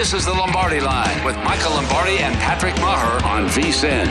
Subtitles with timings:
[0.00, 4.06] This is the Lombardi Line with Michael Lombardi and Patrick Maher on VSIN.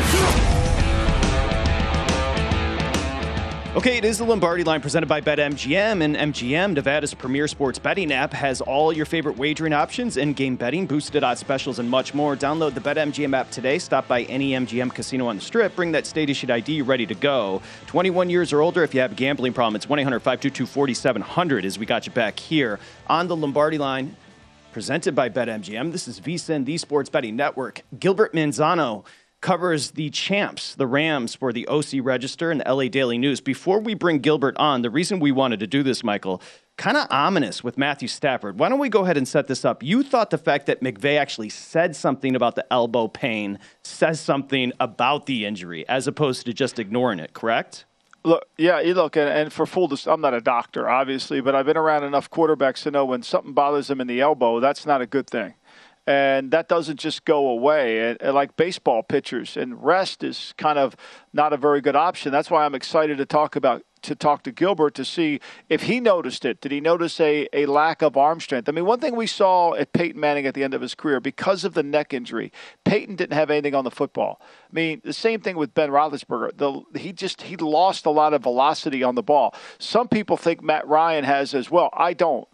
[3.75, 8.11] Okay, it is the Lombardi line presented by BetMGM, and MGM, Nevada's premier sports betting
[8.11, 12.35] app, has all your favorite wagering options, in-game betting, boosted odds specials, and much more.
[12.35, 13.79] Download the BetMGM app today.
[13.79, 15.75] Stop by any MGM casino on the Strip.
[15.75, 17.63] Bring that state-issued ID ready to go.
[17.87, 18.83] 21 years or older.
[18.83, 21.65] If you have a gambling problem, it's 1-800-522-4700.
[21.65, 24.15] As we got you back here on the Lombardi line,
[24.71, 25.91] presented by BetMGM.
[25.91, 27.81] This is VSIN, the Sports Betting Network.
[27.99, 29.05] Gilbert Manzano
[29.41, 33.41] covers the champs, the Rams, for the OC Register and the LA Daily News.
[33.41, 36.41] Before we bring Gilbert on, the reason we wanted to do this, Michael,
[36.77, 38.59] kind of ominous with Matthew Stafford.
[38.59, 39.81] Why don't we go ahead and set this up?
[39.81, 44.71] You thought the fact that McVay actually said something about the elbow pain says something
[44.79, 47.85] about the injury as opposed to just ignoring it, correct?
[48.23, 51.65] Look, yeah, look, and, and for full, dis- I'm not a doctor, obviously, but I've
[51.65, 55.01] been around enough quarterbacks to know when something bothers them in the elbow, that's not
[55.01, 55.53] a good thing
[56.09, 58.09] and that doesn't just go away.
[58.09, 60.95] And, and, like baseball pitchers, and rest is kind of
[61.33, 62.31] not a very good option.
[62.31, 65.99] That's why I'm excited to talk about to talk to Gilbert to see if he
[65.99, 66.61] noticed it.
[66.61, 68.69] Did he notice a, a lack of arm strength?
[68.69, 71.19] I mean, one thing we saw at Peyton Manning at the end of his career,
[71.19, 72.51] because of the neck injury,
[72.83, 74.41] Peyton didn't have anything on the football.
[74.41, 76.57] I mean, the same thing with Ben Roethlisberger.
[76.57, 79.53] The, he just he lost a lot of velocity on the ball.
[79.77, 81.89] Some people think Matt Ryan has as well.
[81.93, 82.47] I don't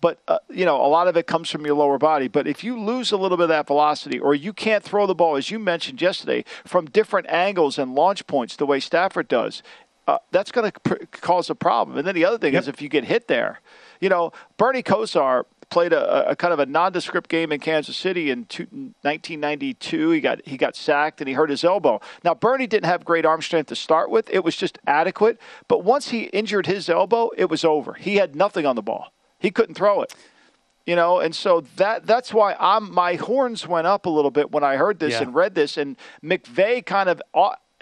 [0.00, 2.62] but uh, you know a lot of it comes from your lower body but if
[2.62, 5.50] you lose a little bit of that velocity or you can't throw the ball as
[5.50, 9.62] you mentioned yesterday from different angles and launch points the way stafford does
[10.08, 12.62] uh, that's going to pr- cause a problem and then the other thing yep.
[12.62, 13.60] is if you get hit there
[14.00, 18.30] you know bernie kosar played a, a, kind of a nondescript game in Kansas City
[18.30, 18.66] in two,
[19.02, 20.10] 1992.
[20.10, 22.00] He got he got sacked and he hurt his elbow.
[22.24, 25.38] Now Bernie didn't have great arm strength to start with; it was just adequate.
[25.66, 27.94] But once he injured his elbow, it was over.
[27.94, 29.12] He had nothing on the ball.
[29.38, 30.14] He couldn't throw it.
[30.86, 34.50] You know, and so that that's why I'm my horns went up a little bit
[34.50, 35.22] when I heard this yeah.
[35.22, 37.20] and read this, and McVay kind of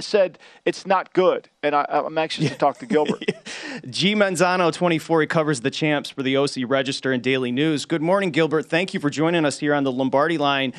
[0.00, 3.24] said it's not good, and I, am anxious to talk to Gilbert.
[3.90, 7.86] G Manzano, 24, he covers the champs for the OC Register and Daily News.
[7.86, 8.66] Good morning, Gilbert.
[8.66, 10.72] Thank you for joining us here on the Lombardi line.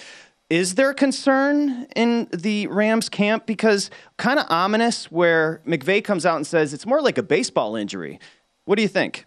[0.49, 3.45] Is there concern in the Rams camp?
[3.45, 7.75] Because kind of ominous where McVay comes out and says it's more like a baseball
[7.75, 8.19] injury.
[8.65, 9.25] What do you think?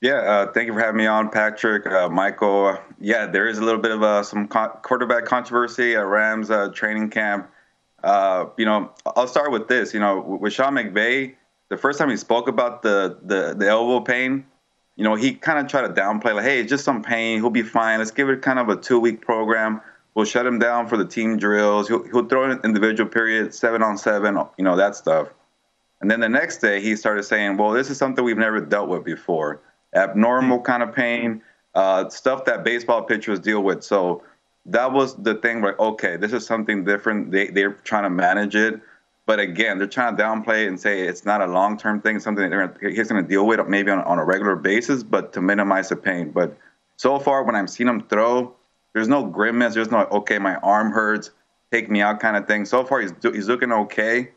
[0.00, 2.76] Yeah, uh, thank you for having me on, Patrick, uh, Michael.
[3.00, 6.68] Yeah, there is a little bit of uh, some co- quarterback controversy at Rams uh,
[6.68, 7.48] training camp.
[8.02, 9.94] Uh, you know, I'll start with this.
[9.94, 11.34] You know, with Sean McVay,
[11.68, 14.46] the first time he spoke about the the, the elbow pain,
[14.96, 17.40] you know, he kind of tried to downplay, like, "Hey, it's just some pain.
[17.40, 17.98] He'll be fine.
[17.98, 19.80] Let's give it kind of a two week program.
[20.14, 21.88] We'll shut him down for the team drills.
[21.88, 25.28] He'll, he'll throw in individual period, seven on seven, you know, that stuff."
[26.00, 28.88] And then the next day, he started saying, "Well, this is something we've never dealt
[28.88, 29.60] with before."
[29.94, 31.42] abnormal kind of pain,
[31.74, 33.82] uh, stuff that baseball pitchers deal with.
[33.82, 34.22] So
[34.66, 37.30] that was the thing where okay, this is something different.
[37.30, 38.80] They they're trying to manage it,
[39.26, 42.16] but again, they're trying to downplay it and say it's not a long term thing,
[42.16, 45.32] it's something that he's going to deal with maybe on, on a regular basis, but
[45.32, 46.30] to minimize the pain.
[46.30, 46.56] But
[46.96, 48.54] so far, when I've seen him throw,
[48.92, 49.74] there's no grimace.
[49.74, 51.30] There's no okay, my arm hurts,
[51.70, 52.64] take me out kind of thing.
[52.64, 54.30] So far, he's he's looking okay,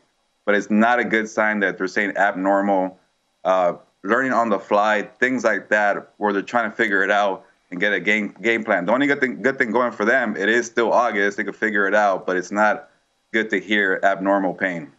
[0.44, 2.98] but it's not a good sign that they're saying abnormal.
[3.44, 7.45] Uh, learning on the fly, things like that, where they're trying to figure it out
[7.70, 8.86] and get a game game plan.
[8.86, 11.36] The only good thing good thing going for them, it is still August.
[11.36, 12.90] They could figure it out, but it's not
[13.32, 14.92] good to hear abnormal pain.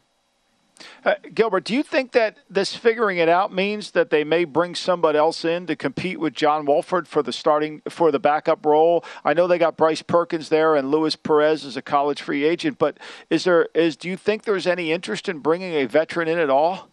[1.04, 4.76] Uh, Gilbert, do you think that this figuring it out means that they may bring
[4.76, 9.04] somebody else in to compete with John Wolford for the starting for the backup role?
[9.24, 12.78] I know they got Bryce Perkins there and Luis Perez is a college free agent,
[12.78, 12.98] but
[13.30, 16.50] is there is do you think there's any interest in bringing a veteran in at
[16.50, 16.90] all?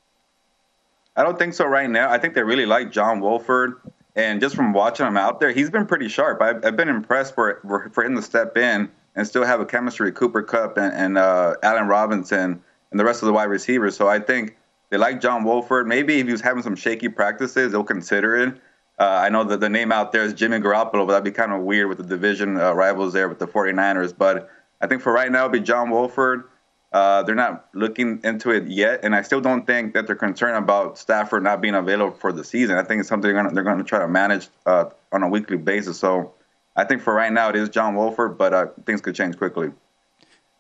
[1.17, 2.11] I don't think so right now.
[2.11, 3.81] I think they really like John Wolford.
[4.17, 6.41] And just from watching him out there, he's been pretty sharp.
[6.41, 10.07] I've, I've been impressed for, for him to step in and still have a chemistry
[10.07, 13.97] with Cooper Kupp and, and uh, Allen Robinson and the rest of the wide receivers.
[13.97, 14.57] So I think
[14.91, 15.89] they like John Wolford.
[15.89, 18.55] Maybe if he was having some shaky practices, they'll consider it.
[18.99, 21.53] Uh, I know that the name out there is Jimmy Garoppolo, but that'd be kind
[21.53, 24.17] of weird with the division uh, rivals there with the 49ers.
[24.17, 24.49] But
[24.81, 26.45] I think for right now, it'll be John Wolford.
[26.94, 30.56] Uh, they're not looking into it yet, and I still don't think that they're concerned
[30.56, 32.79] about Stafford not being available for the season.
[32.79, 35.29] I think it's something they're going to, they're to try to manage uh, on a
[35.29, 35.99] weekly basis.
[35.99, 36.35] So
[36.76, 39.73] I think for right now it is John Wolford, but uh, things could change quickly.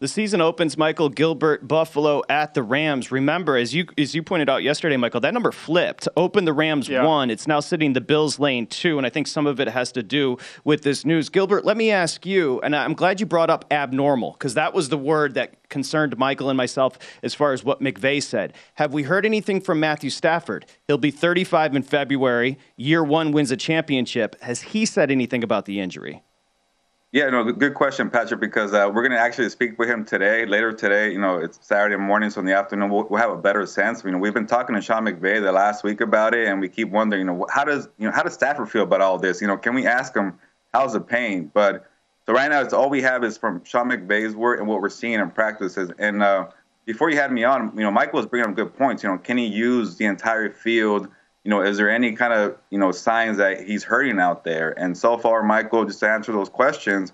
[0.04, 3.10] The season opens, Michael Gilbert Buffalo at the Rams.
[3.10, 6.06] Remember, as you as you pointed out yesterday, Michael, that number flipped.
[6.14, 7.06] Open the Rams yeah.
[7.06, 7.30] one.
[7.30, 10.02] It's now sitting the Bills lane two, and I think some of it has to
[10.02, 11.30] do with this news.
[11.30, 14.90] Gilbert, let me ask you, and I'm glad you brought up abnormal because that was
[14.90, 18.52] the word that concerned Michael and myself as far as what McVay said.
[18.74, 20.66] Have we heard anything from Matthew Stafford?
[20.86, 22.58] He'll be 35 in February.
[22.76, 24.38] Year one wins a championship.
[24.42, 26.22] Has he said anything about the injury?
[27.14, 30.46] Yeah, no, good question, Patrick, because uh, we're going to actually speak with him today,
[30.46, 31.12] later today.
[31.12, 34.02] You know, it's Saturday morning, so in the afternoon we'll, we'll, have a better sense.
[34.02, 36.68] You know, we've been talking to Sean McVay the last week about it, and we
[36.68, 39.40] keep wondering, you know, how does you know how does Stafford feel about all this?
[39.40, 40.40] You know, can we ask him
[40.72, 41.52] how's the pain?
[41.54, 41.88] But
[42.26, 44.88] so right now, it's all we have is from Sean McVay's word and what we're
[44.88, 45.92] seeing in practices.
[46.00, 46.48] And uh,
[46.84, 49.04] before you had me on, you know, Michael was bringing up good points.
[49.04, 51.06] You know, can he use the entire field?
[51.44, 54.76] You know, is there any kind of, you know, signs that he's hurting out there?
[54.78, 57.12] And so far, Michael, just to answer those questions,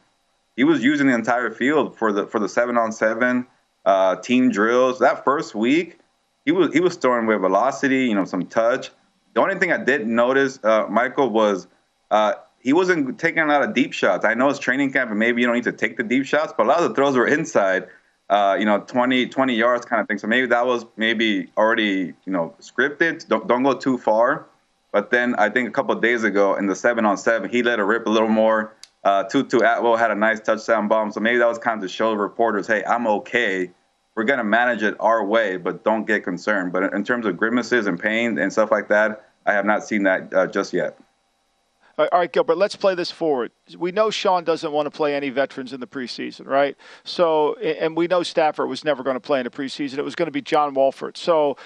[0.57, 3.47] he was using the entire field for the for the seven on seven
[3.85, 5.01] uh, team drills.
[5.01, 5.99] That first week,
[6.45, 8.91] he was he was throwing with velocity, you know, some touch.
[9.35, 11.67] The only thing I did notice, uh, Michael, was
[12.11, 14.25] uh, he wasn't taking a lot of deep shots.
[14.25, 16.53] I know it's training camp, and maybe you don't need to take the deep shots,
[16.57, 17.89] but a lot of the throws were inside
[18.31, 20.17] uh, you know, 20, 20 yards kind of thing.
[20.17, 23.27] So maybe that was maybe already, you know, scripted.
[23.27, 24.47] Don't, don't go too far.
[24.93, 27.81] But then I think a couple days ago in the seven on seven, he let
[27.81, 28.77] it rip a little more.
[29.03, 31.11] Uh, Tutu Atwell had a nice touchdown bomb.
[31.11, 33.71] So maybe that was kind of to show reporters, hey, I'm okay.
[34.15, 36.73] We're going to manage it our way, but don't get concerned.
[36.73, 40.05] But in terms of grimaces and pain and stuff like that, I have not seen
[40.05, 40.97] that uh, just yet.
[42.09, 43.53] All right, Gilbert, let's play this forward.
[43.77, 46.77] We know Sean doesn't want to play any veterans in the preseason, right?
[47.05, 49.99] So, and we know Stafford was never going to play in the preseason.
[49.99, 51.17] It was going to be John Wolford.
[51.17, 51.57] So,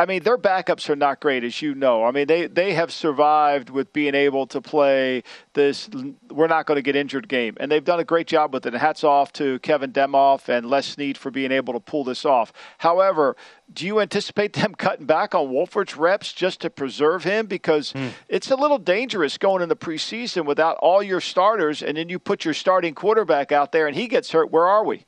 [0.00, 2.04] I mean, their backups are not great, as you know.
[2.04, 5.90] I mean, they, they have survived with being able to play this
[6.30, 7.54] we're not going to get injured game.
[7.60, 8.72] And they've done a great job with it.
[8.72, 12.24] And hats off to Kevin Demoff and Les Snead for being able to pull this
[12.24, 12.50] off.
[12.78, 13.36] However,
[13.70, 17.44] do you anticipate them cutting back on Wolford's reps just to preserve him?
[17.44, 18.12] Because mm.
[18.26, 22.18] it's a little dangerous going in the preseason without all your starters, and then you
[22.18, 24.50] put your starting quarterback out there and he gets hurt.
[24.50, 25.04] Where are we?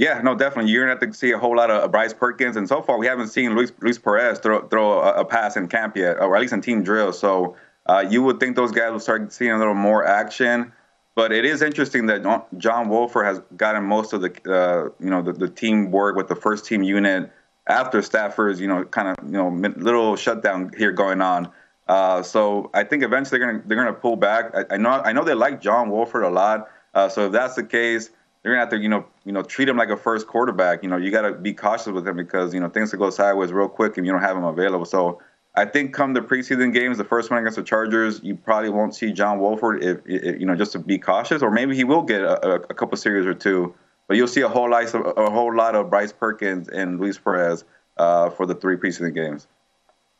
[0.00, 0.72] Yeah, no, definitely.
[0.72, 3.06] You're gonna have to see a whole lot of Bryce Perkins, and so far we
[3.06, 6.40] haven't seen Luis, Luis Perez throw throw a, a, pass in camp yet, or at
[6.40, 7.12] least in team drill.
[7.12, 7.54] So
[7.84, 10.72] uh, you would think those guys will start seeing a little more action.
[11.14, 12.22] But it is interesting that
[12.56, 16.28] John Wolford has gotten most of the uh, you know the, the team work with
[16.28, 17.30] the first team unit
[17.66, 21.52] after Stafford's you know kind of you know little shutdown here going on.
[21.88, 24.54] Uh, so I think eventually they're gonna they're gonna pull back.
[24.54, 26.70] I, I know I know they like John Wolford a lot.
[26.94, 28.08] Uh, so if that's the case,
[28.42, 30.82] they're gonna have to, you know, you know, treat him like a first quarterback.
[30.82, 33.10] You know, you got to be cautious with him because you know things could go
[33.10, 34.86] sideways real quick if you don't have him available.
[34.86, 35.20] So
[35.54, 38.94] I think come the preseason games, the first one against the Chargers, you probably won't
[38.94, 42.02] see John Wolford if, if you know just to be cautious, or maybe he will
[42.02, 43.74] get a, a couple series or two.
[44.08, 47.16] But you'll see a whole lot, of, a whole lot of Bryce Perkins and Luis
[47.16, 47.64] Perez
[47.96, 49.46] uh, for the three preseason games.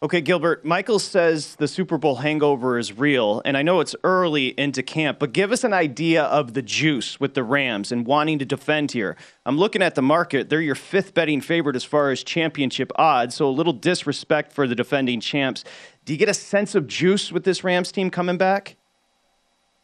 [0.02, 4.58] Okay, Gilbert, Michael says the Super Bowl hangover is real, and I know it's early
[4.58, 8.38] into camp, but give us an idea of the juice with the Rams and wanting
[8.38, 9.14] to defend here.
[9.44, 10.48] I'm looking at the market.
[10.48, 14.66] They're your fifth betting favorite as far as championship odds, so a little disrespect for
[14.66, 15.64] the defending champs.
[16.06, 18.76] Do you get a sense of juice with this Rams team coming back?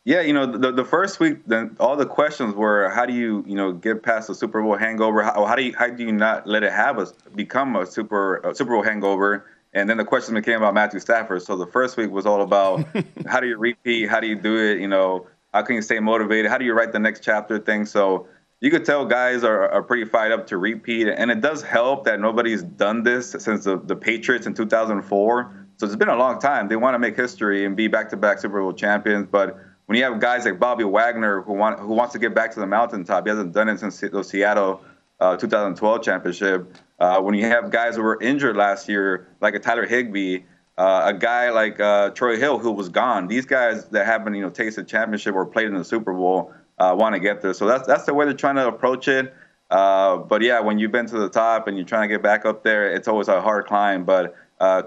[0.06, 3.44] Yeah, you know, the, the first week, the, all the questions were, how do you,
[3.46, 5.22] you know, get past the Super Bowl hangover?
[5.22, 8.36] How, how do you, how do you not let it have us become a Super
[8.38, 9.44] a Super Bowl hangover?
[9.76, 11.42] And then the question became about Matthew Stafford.
[11.42, 12.86] So the first week was all about
[13.26, 14.08] how do you repeat?
[14.08, 14.80] How do you do it?
[14.80, 16.50] You know, how can you stay motivated?
[16.50, 17.84] How do you write the next chapter thing?
[17.84, 18.26] So
[18.60, 21.08] you could tell guys are, are pretty fired up to repeat.
[21.08, 25.66] And it does help that nobody's done this since the, the Patriots in 2004.
[25.76, 26.68] So it's been a long time.
[26.68, 29.26] They want to make history and be back to back Super Bowl champions.
[29.30, 32.54] But when you have guys like Bobby Wagner who want who wants to get back
[32.54, 34.80] to the mountaintop, he hasn't done it since the Seattle
[35.20, 36.78] uh, 2012 championship.
[36.98, 40.40] Uh, when you have guys who were injured last year, like a Tyler Higbee,
[40.78, 43.28] uh, a guy like uh, Troy Hill who was gone.
[43.28, 46.94] These guys that haven't you know tasted championship or played in the Super Bowl uh,
[46.98, 47.54] want to get there.
[47.54, 49.34] So that's that's the way they're trying to approach it.
[49.70, 52.44] Uh, but yeah, when you've been to the top and you're trying to get back
[52.44, 54.04] up there, it's always a hard climb.
[54.04, 54.34] But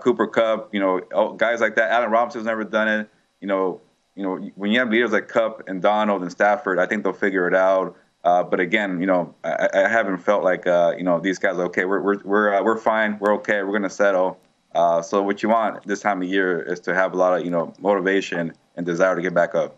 [0.01, 1.91] Cooper Kupp, you know, oh, guys like that.
[1.91, 3.09] Allen Robinson's never done it.
[3.41, 3.81] You know,
[4.15, 7.13] you know, when you have leaders like Kupp and Donald and Stafford, I think they'll
[7.13, 7.95] figure it out.
[8.23, 11.57] Uh, but again, you know, I, I haven't felt like uh, you know these guys.
[11.57, 13.17] Are okay, we're we're we're, uh, we're fine.
[13.19, 13.63] We're okay.
[13.63, 14.39] We're gonna settle.
[14.75, 17.45] Uh, so what you want this time of year is to have a lot of
[17.45, 19.77] you know motivation and desire to get back up.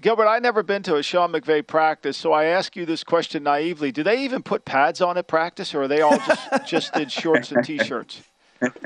[0.00, 3.42] Gilbert, I've never been to a Sean McVay practice, so I ask you this question
[3.42, 6.96] naively: Do they even put pads on at practice, or are they all just just
[6.96, 8.22] in shorts and t-shirts?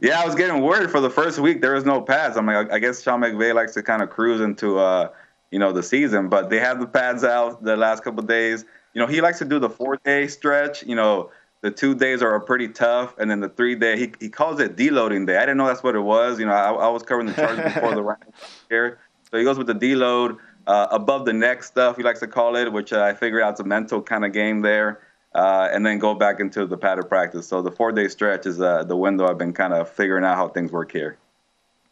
[0.00, 1.60] yeah, I was getting worried for the first week.
[1.60, 2.36] There was no pads.
[2.36, 5.10] I'm like, I guess Sean McVay likes to kind of cruise into, uh,
[5.50, 6.28] you know, the season.
[6.28, 8.64] But they have the pads out the last couple days.
[8.94, 10.82] You know, he likes to do the four day stretch.
[10.82, 14.28] You know, the two days are pretty tough, and then the three day he he
[14.28, 15.36] calls it deloading day.
[15.36, 16.38] I didn't know that's what it was.
[16.38, 18.24] You know, I, I was covering the charge before the round
[18.68, 18.98] here,
[19.30, 20.38] so he goes with the deload.
[20.66, 23.52] Uh, above the neck stuff, he likes to call it, which uh, I figure out
[23.52, 25.00] it's a mental kind of game there
[25.34, 27.46] uh, and then go back into the padded practice.
[27.46, 30.36] So the four day stretch is uh, the window I've been kind of figuring out
[30.36, 31.16] how things work here.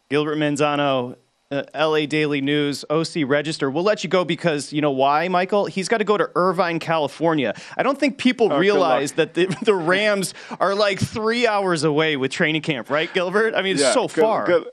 [0.09, 1.17] Gilbert Manzano,
[1.51, 3.71] uh, LA Daily News, OC Register.
[3.71, 5.67] We'll let you go because you know why, Michael?
[5.67, 7.55] He's got to go to Irvine, California.
[7.77, 12.17] I don't think people oh, realize that the, the, Rams are like three hours away
[12.17, 13.55] with training camp, right, Gilbert?
[13.55, 14.47] I mean, it's yeah, so good, far.
[14.47, 14.65] Good.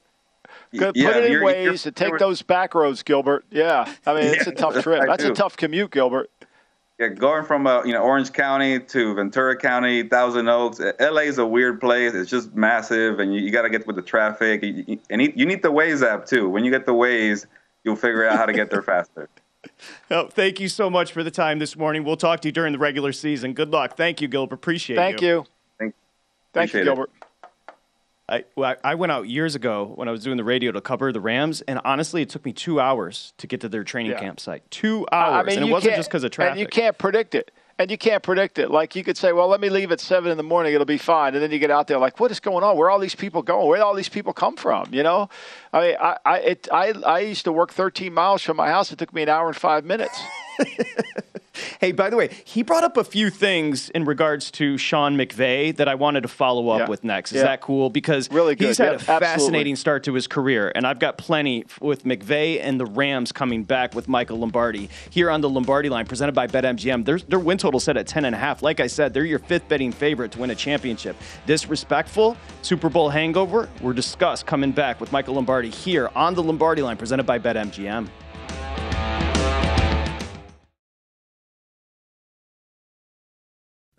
[0.76, 0.96] Good.
[0.96, 3.46] Yeah, Put it in ways to take those back roads, Gilbert.
[3.52, 5.04] Yeah, I mean it's yeah, a tough trip.
[5.06, 6.32] That's a tough commute, Gilbert.
[7.00, 11.40] Yeah, going from uh, you know Orange County to Ventura County, Thousand Oaks, LA is
[11.40, 12.14] a weird place.
[12.14, 14.62] It's just massive, and you, you got to get with the traffic.
[14.62, 16.48] You, and you need the Waze app too.
[16.48, 17.48] When you get the Waze,
[17.84, 19.30] you'll figure out how to get there faster.
[20.12, 22.04] Oh, thank you so much for the time this morning.
[22.04, 23.54] We'll talk to you during the regular season.
[23.54, 23.96] Good luck.
[23.96, 24.56] Thank you, Gilbert.
[24.56, 25.00] Appreciate it.
[25.00, 25.46] thank you.
[25.80, 25.94] Thank you.
[26.54, 27.10] Thank, thank you, Gilbert.
[27.22, 27.23] It.
[28.34, 31.22] I, I went out years ago when I was doing the radio to cover the
[31.22, 34.20] Rams, and honestly, it took me two hours to get to their training yeah.
[34.20, 34.70] campsite.
[34.72, 36.52] Two hours, I mean, and it wasn't just because of traffic.
[36.52, 37.52] And you can't predict it.
[37.80, 38.70] And you can't predict it.
[38.70, 41.00] Like you could say, well, let me leave at seven in the morning; it'll be
[41.00, 41.34] fine.
[41.34, 42.78] And then you get out there, like, what is going on?
[42.78, 43.68] Where are all these people going?
[43.68, 44.94] Where all these people come from?
[44.94, 45.30] You know,
[45.74, 48.92] I mean, I I, it, I I used to work 13 miles from my house.
[48.92, 50.22] It took me an hour and five minutes.
[51.80, 55.76] hey, by the way, he brought up a few things in regards to Sean McVay
[55.76, 56.88] that I wanted to follow up yeah.
[56.88, 57.32] with next.
[57.32, 57.44] Is yeah.
[57.44, 57.90] that cool?
[57.90, 62.04] Because really he's had a fascinating start to his career, and I've got plenty with
[62.04, 66.34] McVay and the Rams coming back with Michael Lombardi here on the Lombardi line, presented
[66.34, 67.06] by BetMGM.
[67.06, 68.62] Their, their win total set at ten and a half.
[68.62, 71.16] Like I said, they're your fifth betting favorite to win a championship.
[71.46, 73.70] Disrespectful Super Bowl hangover.
[73.82, 78.10] We're discussed coming back with Michael Lombardi here on the Lombardi line, presented by BetMGM.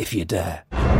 [0.00, 0.99] If you dare.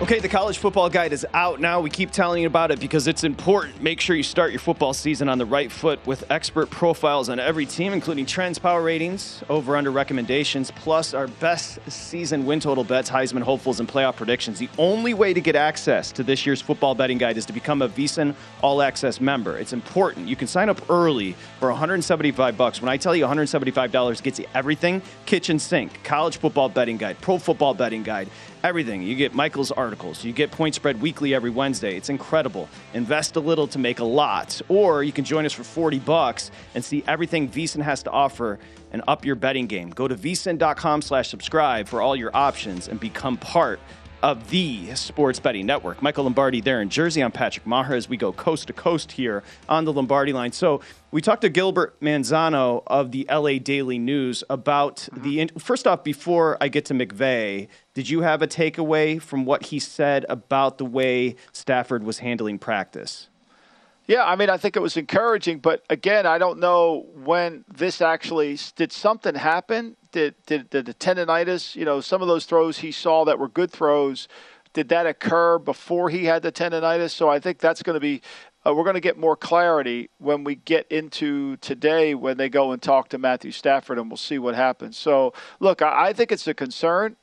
[0.00, 1.80] Okay, the college football guide is out now.
[1.80, 3.82] We keep telling you about it because it's important.
[3.82, 7.40] Make sure you start your football season on the right foot with expert profiles on
[7.40, 12.84] every team, including trends, power ratings, over under recommendations, plus our best season win total
[12.84, 14.60] bets, Heisman hopefuls, and playoff predictions.
[14.60, 17.82] The only way to get access to this year's football betting guide is to become
[17.82, 19.58] a VSiN All Access member.
[19.58, 20.28] It's important.
[20.28, 22.80] You can sign up early for 175 bucks.
[22.80, 27.36] When I tell you $175 gets you everything, kitchen sink, college football betting guide, pro
[27.36, 28.28] football betting guide,
[28.62, 29.02] everything.
[29.02, 30.24] You get Michael's articles.
[30.24, 31.96] You get Point Spread weekly every Wednesday.
[31.96, 32.68] It's incredible.
[32.94, 36.50] Invest a little to make a lot, or you can join us for 40 bucks
[36.74, 38.58] and see everything VSiN has to offer
[38.92, 39.90] and up your betting game.
[39.90, 43.80] Go to vsin.com/subscribe for all your options and become part
[44.22, 46.02] of the Sports Betting Network.
[46.02, 47.22] Michael Lombardi there in Jersey.
[47.22, 50.52] I'm Patrick Maher as we go coast to coast here on the Lombardi line.
[50.52, 55.22] So we talked to Gilbert Manzano of the LA Daily News about mm-hmm.
[55.22, 55.50] the.
[55.58, 59.78] First off, before I get to McVay, did you have a takeaway from what he
[59.78, 63.28] said about the way Stafford was handling practice?
[64.08, 68.00] Yeah, I mean, I think it was encouraging, but again, I don't know when this
[68.00, 69.96] actually did something happen.
[70.12, 71.76] Did did, did the tendonitis?
[71.76, 74.26] You know, some of those throws he saw that were good throws.
[74.72, 77.10] Did that occur before he had the tendonitis?
[77.10, 78.22] So I think that's going to be.
[78.66, 82.72] Uh, we're going to get more clarity when we get into today when they go
[82.72, 84.96] and talk to Matthew Stafford, and we'll see what happens.
[84.96, 87.16] So, look, I, I think it's a concern.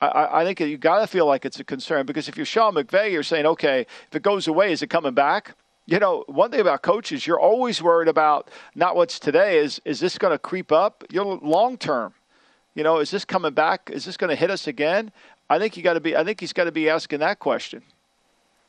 [0.00, 2.74] I- I, think you got to feel like it's a concern because if you're Sean
[2.74, 5.54] McVay, you're saying, okay, if it goes away, is it coming back?
[5.92, 9.58] You know, one thing about coaches, you're always worried about not what's today.
[9.58, 11.04] Is is this going to creep up?
[11.10, 12.14] You're long term.
[12.74, 13.90] You know, is this coming back?
[13.92, 15.12] Is this going to hit us again?
[15.50, 16.16] I think you got to be.
[16.16, 17.82] I think he's got to be asking that question.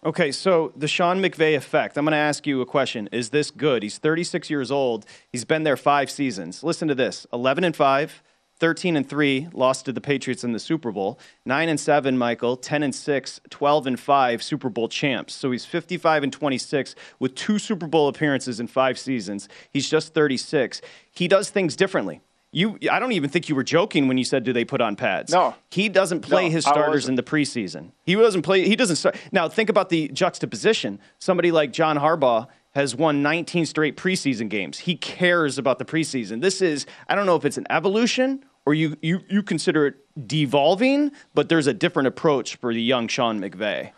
[0.05, 1.97] Okay, so the Sean McVay effect.
[1.97, 3.07] I'm going to ask you a question.
[3.13, 3.83] Is this good?
[3.83, 5.05] He's 36 years old.
[5.31, 6.61] He's been there five seasons.
[6.61, 8.21] Listen to this 11 and 5,
[8.63, 11.19] 13 and 3, lost to the Patriots in the Super Bowl.
[11.43, 12.55] 9 and 7, Michael.
[12.55, 15.33] 10 and 6, 12 and 5, Super Bowl champs.
[15.33, 19.49] So he's 55 and 26 with two Super Bowl appearances in five seasons.
[19.69, 20.79] He's just 36.
[21.11, 22.21] He does things differently.
[22.53, 24.95] You, I don't even think you were joking when you said, "Do they put on
[24.95, 27.91] pads?" No, he doesn't play No, his starters in the preseason.
[28.05, 28.65] He doesn't play.
[28.65, 29.17] He doesn't start.
[29.31, 30.99] Now think about the juxtaposition.
[31.17, 32.45] Somebody like John Harbaugh
[32.75, 34.79] has won 19 straight preseason games.
[34.79, 36.41] He cares about the preseason.
[36.41, 36.85] This is.
[37.09, 39.95] I don't know if it's an evolution or you you you consider it
[40.27, 43.91] devolving, but there's a different approach for the young Sean McVay.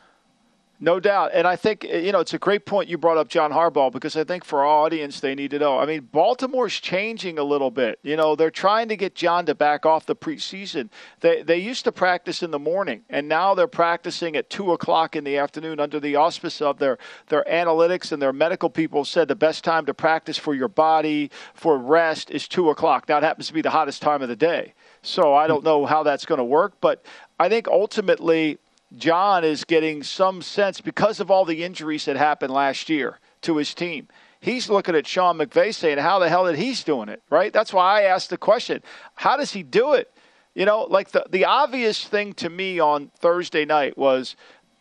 [0.79, 1.31] No doubt.
[1.33, 3.91] And I think, eh, you know, it's a great point you brought up John Harbaugh
[3.91, 5.79] because I think for our audience, they need to know.
[5.79, 7.97] I mean, Baltimore's changing a little bit.
[8.03, 10.89] You know, they're trying to get John to back off the preseason.
[11.21, 15.15] They, they used to practice in the morning, and now they're practicing at 2 o'clock
[15.15, 19.29] in the afternoon under the auspice of their, their analytics and their medical people said
[19.29, 23.07] the best time to practice for your body, for rest, is 2 o'clock.
[23.07, 24.73] Now, it happens to be the hottest time of the day.
[25.01, 27.05] So I don't know how that's going to work, but
[27.39, 28.57] I think ultimately
[28.97, 33.57] John is getting some sense because of all the injuries that happened last year to
[33.57, 34.07] his team.
[34.39, 37.21] He's looking at Sean McVay saying, How the hell did he's doing it?
[37.29, 37.51] Right?
[37.51, 38.83] That's why I asked the question
[39.15, 40.11] How does he do it?
[40.53, 44.35] You know, like the, the obvious thing to me on Thursday night was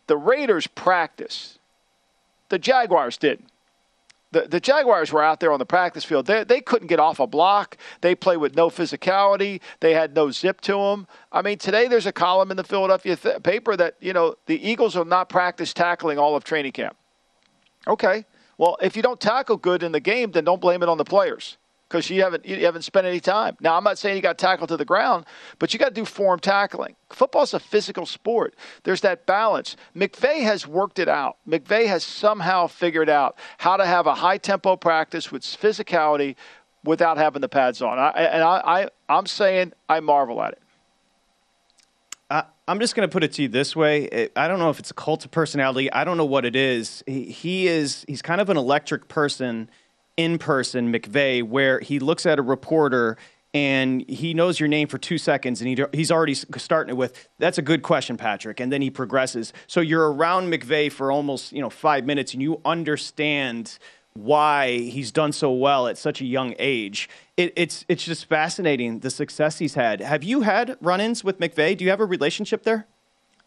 [0.07, 1.57] the Raiders practice.
[2.49, 3.49] The Jaguars didn't.
[4.35, 6.25] The, the Jaguars were out there on the practice field.
[6.25, 7.77] They, they couldn't get off a block.
[8.01, 9.61] They played with no physicality.
[9.79, 11.07] They had no zip to them.
[11.31, 14.61] I mean, today there's a column in the Philadelphia th- paper that, you know, the
[14.61, 16.97] Eagles will not practice tackling all of training camp.
[17.87, 18.25] Okay.
[18.57, 21.05] Well, if you don't tackle good in the game, then don't blame it on the
[21.05, 21.55] players
[21.87, 23.57] because you haven't you haven't spent any time.
[23.59, 25.25] Now, I'm not saying you got tackled to the ground,
[25.59, 26.95] but you got to do form tackling.
[27.09, 28.55] Football's a physical sport.
[28.83, 29.75] There's that balance.
[29.95, 31.37] McVay has worked it out.
[31.47, 36.35] McVay has somehow figured out how to have a high tempo practice with physicality
[36.83, 37.97] without having the pads on.
[37.97, 40.61] I, and I, I I'm saying I marvel at it.
[42.67, 44.29] I'm just going to put it to you this way.
[44.35, 45.91] I don't know if it's a cult of personality.
[45.91, 47.03] I don't know what it is.
[47.05, 49.69] He, he is he's kind of an electric person
[50.17, 53.17] in person, McVay where he looks at a reporter
[53.53, 57.29] and he knows your name for two seconds and he, he's already starting it with
[57.39, 59.53] that's a good question patrick and then he progresses.
[59.67, 63.77] So you're around mcvay for almost you know five minutes and you understand
[64.13, 67.09] why he's done so well at such a young age.
[67.35, 69.99] It, it's, it's just fascinating the success he's had.
[69.99, 71.77] Have you had run-ins with mcvay?
[71.77, 72.87] Do you have a relationship there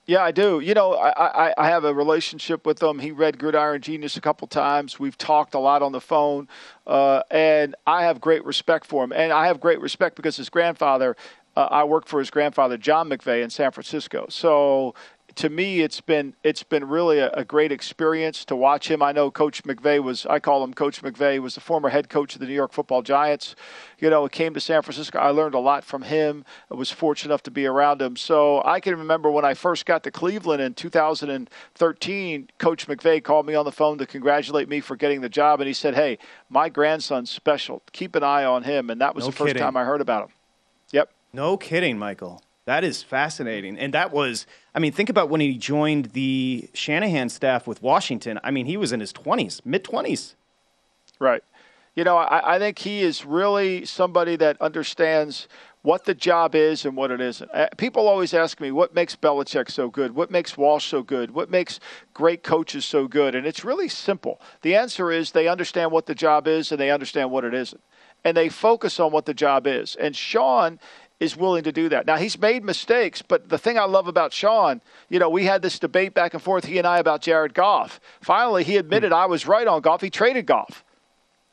[0.09, 0.61] yeah, I do.
[0.61, 2.99] You know, I, I, I have a relationship with him.
[2.99, 4.99] He read Gridiron Genius a couple times.
[4.99, 6.49] We've talked a lot on the phone,
[6.87, 9.13] uh, and I have great respect for him.
[9.13, 11.15] And I have great respect because his grandfather,
[11.57, 14.25] uh, I worked for his grandfather, John McVay, in San Francisco.
[14.31, 14.95] So
[15.39, 19.01] to me, it's been it's been really a, a, great experience to watch him.
[19.01, 22.35] I know Coach McVay was I call him Coach McVay was the former head coach
[22.35, 23.55] of the New York Football Giants.
[24.01, 25.17] You know, came to San Francisco.
[25.21, 26.45] I learned a lot from him.
[26.73, 28.17] I was fortunate enough to be around him.
[28.17, 32.51] So I can remember when I first got to Cleveland in 2013.
[32.59, 35.69] Coach McVay called me on the phone to congratulate me for getting the job, and
[35.69, 36.19] he said, "Hey,
[36.51, 37.83] my grandson's special.
[37.93, 39.63] Keep an eye on him." And that was no the first kidding.
[39.63, 40.35] time I heard about him.
[40.91, 41.13] Yep.
[41.33, 42.43] No kidding, Michael.
[42.69, 43.79] That is fascinating.
[43.79, 48.39] And that was, I mean, think about when he joined the Shanahan staff with Washington.
[48.45, 50.35] I mean, he was in his 20s, mid 20s.
[51.19, 51.43] Right.
[51.95, 55.49] You know, I, I, think he is really somebody that understands
[55.81, 57.51] what the job is and what it isn't.
[57.55, 60.15] Uh, people always ask me, what makes Belichick so good?
[60.15, 61.31] What makes Walsh so good?
[61.31, 61.81] What makes
[62.13, 63.35] great coaches so good?
[63.35, 64.43] And it's really simple.
[64.61, 67.81] The answer is they understand what the job is and they understand what it isn't.
[68.25, 69.97] And they focus on what the job is.
[69.97, 70.79] And Sean
[71.21, 72.07] is willing to do that.
[72.07, 75.63] Now he's made mistakes, but the thing I love about Sean, you know, we had
[75.63, 78.01] this debate back and forth he and I about Jared Goff.
[78.21, 80.01] Finally, he admitted I was right on Goff.
[80.01, 80.85] He traded Goff.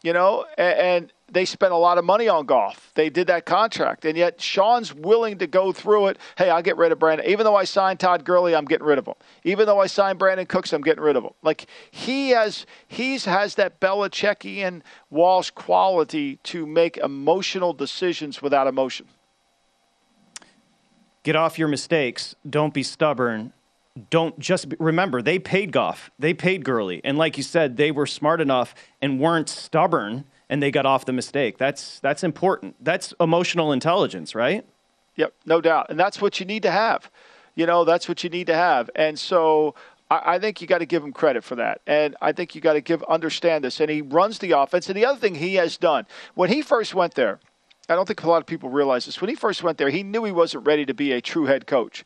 [0.03, 2.91] You know, and, and they spent a lot of money on Goff.
[2.93, 6.19] They did that contract, and yet Sean's willing to go through it.
[6.37, 7.25] Hey, I'll get rid of Brandon.
[7.27, 9.15] Even though I signed Todd Gurley, I'm getting rid of him.
[9.43, 11.31] Even though I signed Brandin Cooks, I'm getting rid of him.
[11.41, 19.07] Like he has, he's has that Belichickian Walsh quality to make emotional decisions without emotion
[21.25, 22.35] get off your mistakes.
[22.47, 23.51] Don't be stubborn.
[24.09, 27.91] Don't just be, remember they paid Goff, they paid Gurley, and like you said, they
[27.91, 31.57] were smart enough and weren't stubborn, and they got off the mistake.
[31.57, 32.75] That's that's important.
[32.83, 34.65] That's emotional intelligence, right?
[35.15, 37.09] Yep, no doubt, and that's what you need to have.
[37.55, 39.75] You know, that's what you need to have, and so
[40.11, 42.73] I, think you got to give him credit for that, and I think you got
[42.73, 43.79] to give understand this.
[43.79, 44.87] And he runs the offense.
[44.87, 47.39] And the other thing he has done when he first went there,
[47.87, 49.21] I don't think a lot of people realize this.
[49.21, 51.67] When he first went there, he knew he wasn't ready to be a true head
[51.67, 52.03] coach.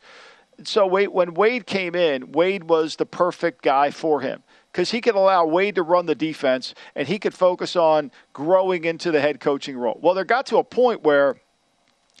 [0.64, 5.14] So when Wade came in, Wade was the perfect guy for him because he could
[5.14, 9.40] allow Wade to run the defense and he could focus on growing into the head
[9.40, 9.98] coaching role.
[10.02, 11.36] Well, there got to a point where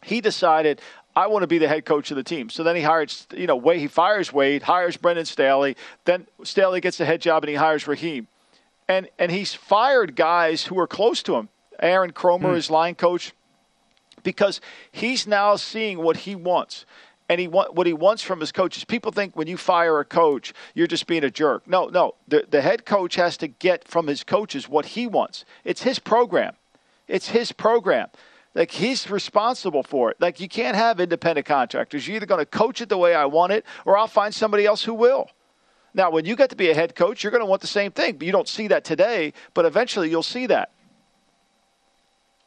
[0.02, 0.80] he decided,
[1.14, 2.48] I want to be the head coach of the team.
[2.48, 5.76] So then he hired, you know, Wade, he fires Wade, hires Brandon Staley.
[6.06, 8.26] Then Staley gets the head job and he hires Raheem.
[8.88, 11.50] And, and he's fired guys who are close to him.
[11.78, 12.54] Aaron Kromer, hmm.
[12.54, 13.32] his line coach,
[14.22, 14.60] because
[14.92, 16.84] he's now seeing what he wants
[17.28, 18.84] and he want, what he wants from his coaches.
[18.84, 21.66] People think when you fire a coach, you're just being a jerk.
[21.66, 22.16] No, no.
[22.26, 25.44] The, the head coach has to get from his coaches what he wants.
[25.64, 26.54] It's his program.
[27.06, 28.08] It's his program.
[28.54, 30.20] Like he's responsible for it.
[30.20, 32.06] Like you can't have independent contractors.
[32.08, 34.66] You're either going to coach it the way I want it, or I'll find somebody
[34.66, 35.30] else who will.
[35.94, 37.90] Now, when you get to be a head coach, you're going to want the same
[37.90, 39.32] thing, but you don't see that today.
[39.54, 40.72] But eventually, you'll see that.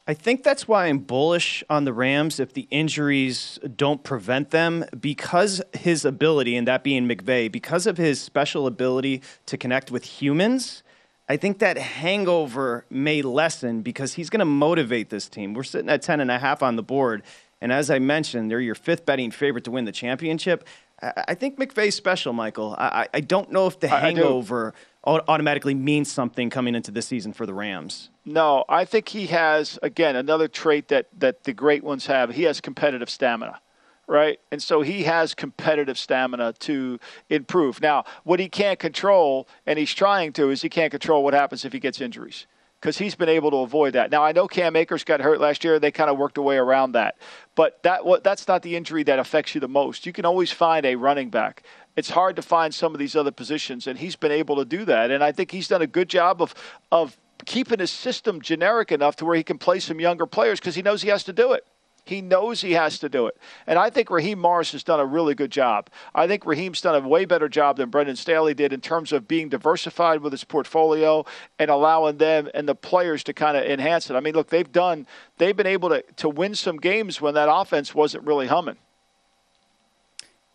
[0.05, 4.83] I think that's why I'm bullish on the Rams if the injuries don't prevent them
[4.99, 10.03] because his ability, and that being McVay, because of his special ability to connect with
[10.03, 10.83] humans.
[11.29, 15.53] I think that hangover may lessen because he's going to motivate this team.
[15.53, 17.23] We're sitting at 10 and a half on the board.
[17.61, 20.67] And as I mentioned, they're your fifth betting favorite to win the championship.
[21.01, 22.75] I think McVay's special, Michael.
[22.77, 24.73] I, I don't know if the hangover
[25.05, 28.09] automatically means something coming into this season for the Rams.
[28.25, 32.31] No, I think he has again another trait that that the great ones have.
[32.31, 33.59] He has competitive stamina.
[34.07, 34.39] right?
[34.51, 37.81] And so he has competitive stamina to improve.
[37.81, 41.65] Now, what he can't control, and he's trying to, is he can't control what happens
[41.65, 42.45] if he gets injuries
[42.83, 44.11] because he's been able to avoid that.
[44.11, 46.57] Now I know Cam Akers got hurt last year; they kind of worked a way
[46.57, 47.15] around that.
[47.55, 50.05] But that that's not the injury that affects you the most.
[50.05, 51.63] You can always find a running back.
[51.95, 54.85] It's hard to find some of these other positions, and he's been able to do
[54.85, 55.11] that.
[55.11, 56.55] And I think he's done a good job of
[56.91, 60.75] of keeping his system generic enough to where he can play some younger players because
[60.75, 61.65] he knows he has to do it.
[62.05, 63.37] He knows he has to do it.
[63.65, 65.89] And I think Raheem Morris has done a really good job.
[66.13, 69.25] I think Raheem's done a way better job than Brandon Staley did in terms of
[69.25, 71.25] being diversified with his portfolio
[71.59, 74.15] and allowing them and the players to kind of enhance it.
[74.15, 77.47] I mean, look, they've done, they've been able to, to win some games when that
[77.49, 78.77] offense wasn't really humming.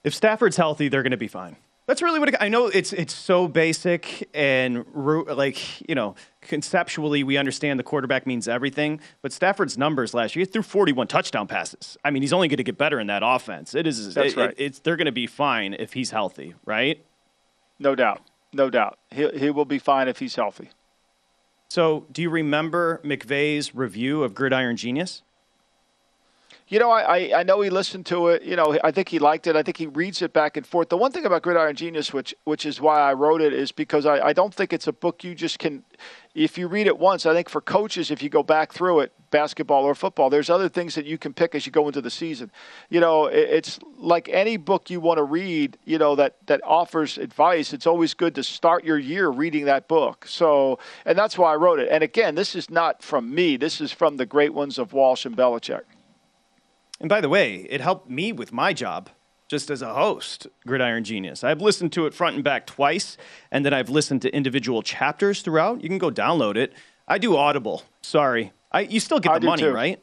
[0.08, 1.54] If Stafford's healthy, they're going to be fine.
[1.86, 2.68] That's really what it, I know.
[2.68, 9.00] It's it's so basic and like you know conceptually we understand the quarterback means everything.
[9.20, 11.98] But Stafford's numbers last year he threw 41 touchdown passes.
[12.02, 13.74] I mean he's only going to get better in that offense.
[13.74, 14.14] It is.
[14.14, 14.50] That's it, right.
[14.52, 17.04] It, it's they're going to be fine if he's healthy, right?
[17.78, 18.22] No doubt,
[18.54, 18.98] no doubt.
[19.10, 20.70] He he will be fine if he's healthy.
[21.68, 25.20] So, do you remember McVay's review of Gridiron Genius?
[26.70, 28.42] You know, I, I know he listened to it.
[28.42, 29.56] You know, I think he liked it.
[29.56, 30.90] I think he reads it back and forth.
[30.90, 34.04] The one thing about Gridiron Genius, which which is why I wrote it, is because
[34.04, 35.82] I, I don't think it's a book you just can.
[36.34, 39.12] If you read it once, I think for coaches, if you go back through it,
[39.30, 42.10] basketball or football, there's other things that you can pick as you go into the
[42.10, 42.50] season.
[42.90, 45.78] You know, it, it's like any book you want to read.
[45.86, 47.72] You know that that offers advice.
[47.72, 50.26] It's always good to start your year reading that book.
[50.28, 51.88] So, and that's why I wrote it.
[51.90, 53.56] And again, this is not from me.
[53.56, 55.84] This is from the great ones of Walsh and Belichick.
[57.00, 59.10] And by the way, it helped me with my job
[59.48, 61.42] just as a host, Gridiron Genius.
[61.42, 63.16] I've listened to it front and back twice,
[63.50, 65.82] and then I've listened to individual chapters throughout.
[65.82, 66.74] You can go download it.
[67.06, 67.82] I do Audible.
[68.02, 68.52] Sorry.
[68.70, 69.72] I, you still get I the money, too.
[69.72, 70.02] right?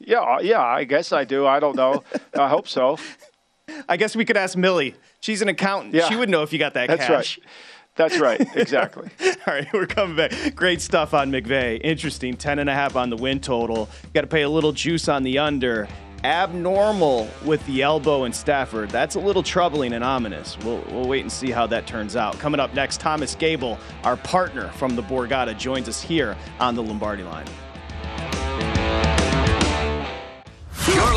[0.00, 0.62] Yeah, uh, yeah.
[0.62, 1.46] I guess I do.
[1.46, 2.02] I don't know.
[2.36, 2.98] I hope so.
[3.88, 4.96] I guess we could ask Millie.
[5.20, 5.94] She's an accountant.
[5.94, 6.08] Yeah.
[6.08, 7.38] She would know if you got that That's cash.
[7.38, 7.46] right.
[7.96, 8.40] That's right.
[8.56, 9.10] Exactly.
[9.46, 10.54] All right, we're coming back.
[10.54, 11.80] Great stuff on McVay.
[11.82, 12.36] Interesting.
[12.36, 13.88] 10.5 on the win total.
[14.14, 15.88] Got to pay a little juice on the under.
[16.22, 18.90] Abnormal with the elbow and Stafford.
[18.90, 20.58] That's a little troubling and ominous.
[20.58, 22.38] We'll, we'll wait and see how that turns out.
[22.38, 26.82] Coming up next, Thomas Gable, our partner from the Borgata, joins us here on the
[26.82, 27.46] Lombardi line.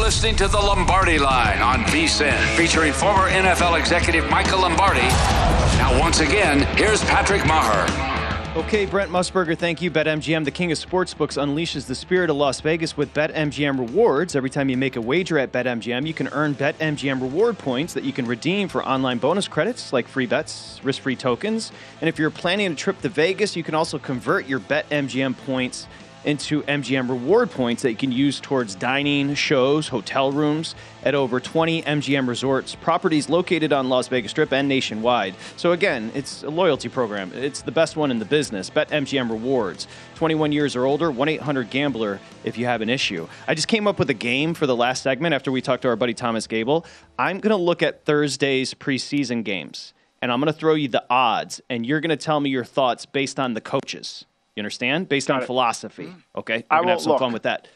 [0.04, 5.00] Listening to the Lombardi Line on VSIN, featuring former NFL executive Michael Lombardi.
[5.80, 7.88] Now, once again, here's Patrick Maher.
[8.58, 9.90] Okay, Brent Musburger, thank you.
[9.90, 14.36] BetMGM, the king of sportsbooks, unleashes the spirit of Las Vegas with BetMGM rewards.
[14.36, 18.04] Every time you make a wager at BetMGM, you can earn BetMGM reward points that
[18.04, 21.72] you can redeem for online bonus credits like free bets, risk free tokens.
[22.02, 25.88] And if you're planning a trip to Vegas, you can also convert your BetMGM points
[26.26, 31.40] into MGM reward points that you can use towards dining, shows, hotel rooms at over
[31.40, 35.36] 20 MGM resorts, properties located on Las Vegas Strip and nationwide.
[35.58, 37.32] So again, it's a loyalty program.
[37.34, 38.70] It's the best one in the business.
[38.70, 39.88] Bet MGM Rewards.
[40.16, 43.28] 21 years or older, 1-800-GAMBLER if you have an issue.
[43.48, 45.90] I just came up with a game for the last segment after we talked to
[45.90, 46.86] our buddy Thomas Gable.
[47.20, 51.04] I'm going to look at Thursday's preseason games and I'm going to throw you the
[51.10, 54.26] odds and you're going to tell me your thoughts based on the coaches.
[54.56, 55.10] You understand?
[55.10, 56.14] Based on philosophy.
[56.36, 57.20] Okay, we're I gonna have some look.
[57.20, 57.68] fun with that.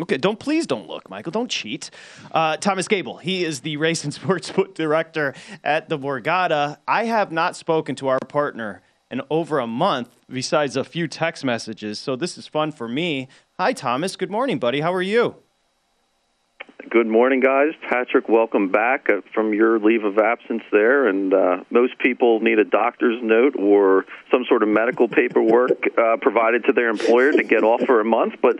[0.00, 1.30] Okay, don't please don't look, Michael.
[1.30, 1.90] Don't cheat.
[2.32, 6.78] Uh, Thomas Gable, he is the race and sports book director at the Borgata.
[6.88, 11.44] I have not spoken to our partner in over a month, besides a few text
[11.44, 12.00] messages.
[12.00, 13.28] So this is fun for me.
[13.58, 14.16] Hi, Thomas.
[14.16, 14.80] Good morning, buddy.
[14.80, 15.36] How are you?
[16.90, 17.72] Good morning, guys.
[17.88, 21.06] Patrick, welcome back uh, from your leave of absence there.
[21.06, 26.16] And uh, most people need a doctor's note or some sort of medical paperwork uh,
[26.20, 28.34] provided to their employer to get off for a month.
[28.42, 28.58] But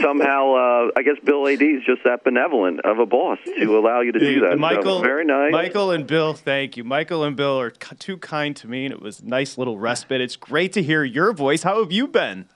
[0.00, 4.00] somehow, uh, I guess Bill Adee is just that benevolent of a boss to allow
[4.00, 4.52] you to do that.
[4.52, 5.52] So, Michael, very nice.
[5.52, 6.84] Michael and Bill, thank you.
[6.84, 10.20] Michael and Bill are too kind to me, and it was a nice little respite.
[10.20, 11.64] It's great to hear your voice.
[11.64, 12.46] How have you been?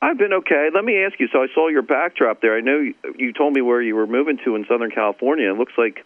[0.00, 0.68] I've been okay.
[0.74, 1.28] Let me ask you.
[1.32, 2.56] So I saw your backdrop there.
[2.56, 5.50] I know you, you told me where you were moving to in Southern California.
[5.50, 6.04] It looks like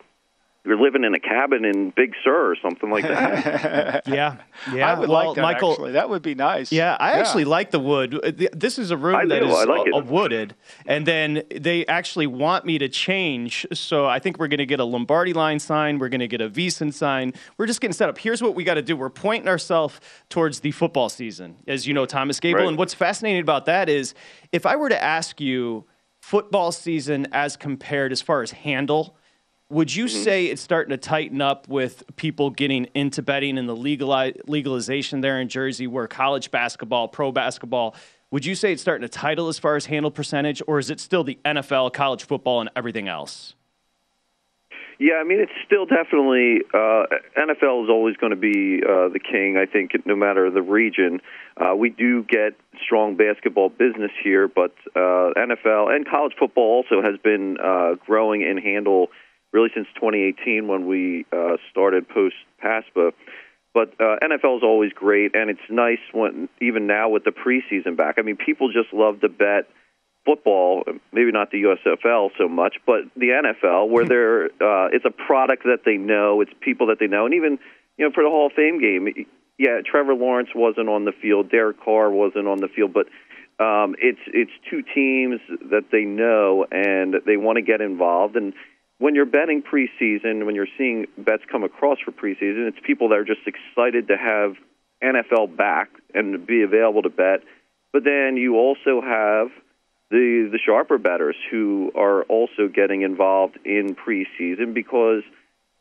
[0.65, 4.07] you're living in a cabin in Big Sur or something like that.
[4.07, 4.37] yeah,
[4.73, 4.93] yeah.
[4.93, 5.43] I would well, like that.
[5.43, 5.93] Michael, actually.
[5.93, 6.71] that would be nice.
[6.71, 8.15] Yeah, I actually like the wood.
[8.15, 9.47] Uh, This is a room I that do.
[9.49, 9.95] is I like a- it.
[9.95, 10.55] a wooded,
[10.87, 13.67] and then they actually want me to change.
[13.73, 15.99] So I think we're going to get a Lombardi line sign.
[15.99, 17.33] We're going to get a VSiN sign.
[17.57, 18.19] We're just getting set up.
[18.19, 18.97] Here's what we got to do.
[18.97, 22.61] We're pointing ourselves towards the football season, as you know, Thomas Gable.
[22.61, 22.69] Right.
[22.69, 24.15] And what's fascinating about that is,
[24.53, 25.87] if I were to ask you
[26.21, 29.17] football season as compared as far as handle.
[29.71, 30.25] Would you Mm-hmm.
[30.25, 35.21] say it's starting to tighten up with people getting into betting and the legali- legalization
[35.21, 37.95] there in Jersey, where college basketball, pro basketball,
[38.33, 40.99] would you say it's starting to title as far as handle percentage, or is it
[41.01, 43.55] still the NFL, college football, and everything else?
[44.99, 47.05] Yeah, I mean, it's still definitely uh,
[47.39, 49.57] NFL is always going to be uh, the king.
[49.57, 51.21] I think no matter the region,
[51.57, 52.55] uh, we do get
[52.85, 58.43] strong basketball business here, but uh, NFL and college football also has been uh, growing
[58.43, 59.09] in handle
[59.53, 63.13] really since 2018 when we uh, started post PASPA.
[63.73, 67.97] But uh, NFL is always great, and it's nice when even now with the preseason
[67.97, 68.17] back.
[68.19, 69.69] I mean, people just love to bet
[70.25, 75.11] football, maybe not the USFL so much, but the NFL, where they're uh, it's a
[75.11, 77.59] product that they know, it's people that they know, and even
[77.97, 79.09] you know for the Hall of Fame game,
[79.57, 83.07] yeah, Trevor Lawrence wasn't on the field, Derek Carr wasn't on the field, but
[83.63, 85.39] um, it's it's two teams
[85.71, 88.55] that they know and they want to get involved and
[89.01, 93.19] when you're betting preseason, when you're seeing bets come across for preseason, it's people that
[93.19, 94.57] are just excited to have
[95.03, 97.41] NFL back and be available to bet.
[97.95, 99.49] But then you also have
[100.11, 105.23] the the sharper bettors who are also getting involved in preseason because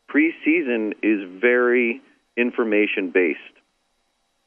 [0.08, 2.00] preseason is very
[2.38, 3.38] information based.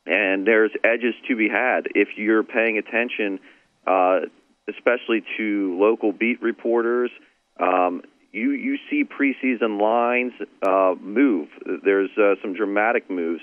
[0.08, 3.40] And there's edges to be had if you're paying attention,
[3.86, 4.22] uh,
[4.68, 7.12] especially to local beat reporters.
[7.60, 8.02] Um,
[8.34, 11.48] you you see preseason lines uh, move.
[11.86, 13.42] There's uh, some dramatic moves,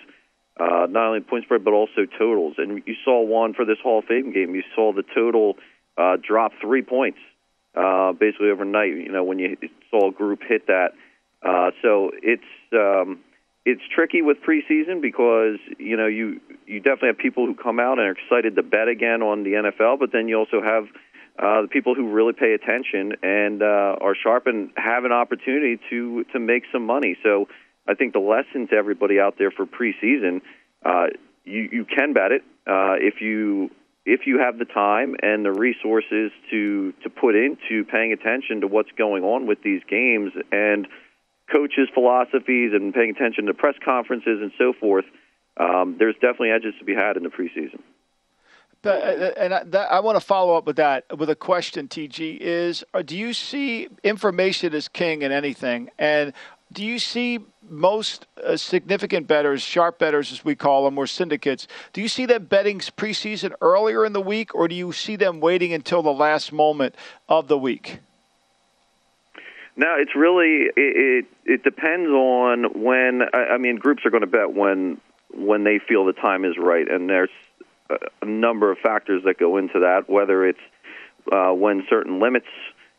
[0.59, 2.55] uh, not only point spread but also totals.
[2.59, 4.55] And you saw one for this Hall of Fame game.
[4.55, 5.57] You saw the total
[5.96, 7.18] uh, drop three points
[7.74, 8.88] uh, basically overnight.
[8.88, 9.57] You know when you
[9.90, 10.90] saw a group hit that.
[11.42, 13.20] Uh, so it's um,
[13.64, 17.98] it's tricky with preseason because you know you you definitely have people who come out
[17.98, 20.87] and are excited to bet again on the NFL, but then you also have
[21.40, 25.81] uh, the people who really pay attention and uh, are sharp and have an opportunity
[25.88, 27.16] to to make some money.
[27.22, 27.48] So
[27.88, 30.42] I think the lesson to everybody out there for preseason,
[30.85, 31.07] uh,
[31.44, 33.70] you you can bet it uh, if you
[34.05, 38.66] if you have the time and the resources to to put into paying attention to
[38.66, 40.87] what's going on with these games and
[41.50, 45.07] coaches' philosophies and paying attention to press conferences and so forth.
[45.57, 47.81] Um, there's definitely edges to be had in the preseason.
[48.83, 51.87] But, uh, and I, that, I want to follow up with that with a question.
[51.87, 55.90] TG is: uh, Do you see information as king in anything?
[55.99, 56.33] And
[56.73, 61.69] do you see most uh, significant bettors, sharp bettors as we call them, or syndicates?
[61.93, 65.40] Do you see them betting preseason earlier in the week, or do you see them
[65.40, 66.95] waiting until the last moment
[67.29, 67.99] of the week?
[69.77, 70.75] No, it's really it.
[70.77, 73.23] It, it depends on when.
[73.33, 75.01] I, I mean, groups are going to bet when
[75.33, 77.31] when they feel the time is right, and there's
[78.22, 80.09] a number of factors that go into that.
[80.09, 80.59] Whether it's
[81.31, 82.46] uh, when certain limits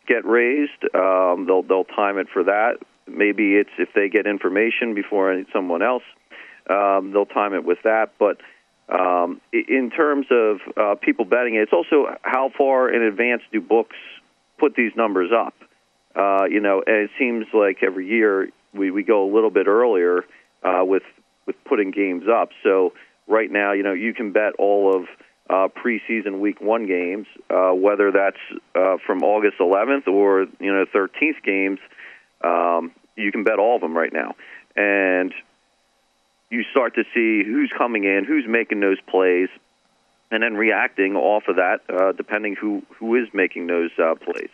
[0.07, 2.77] get raised, um, they'll they'll time it for that.
[3.07, 6.03] Maybe it's if they get information before someone else,
[6.69, 8.13] um, they'll time it with that.
[8.19, 8.37] But
[8.89, 13.61] um, in terms of uh, people betting it, it's also how far in advance do
[13.61, 13.95] books
[14.59, 15.53] put these numbers up.
[16.13, 19.67] Uh, you know, and it seems like every year we, we go a little bit
[19.67, 20.23] earlier
[20.63, 21.03] uh, with
[21.45, 22.49] with putting games up.
[22.63, 22.93] So
[23.31, 25.07] right now, you know, you can bet all of
[25.49, 28.37] uh, preseason Week One games, uh, whether that's
[28.75, 31.79] uh, from August 11th or you know 13th games.
[32.43, 34.35] Um, you can bet all of them right now,
[34.75, 35.33] and
[36.49, 39.49] you start to see who's coming in, who's making those plays,
[40.31, 44.49] and then reacting off of that, uh, depending who who is making those uh, plays.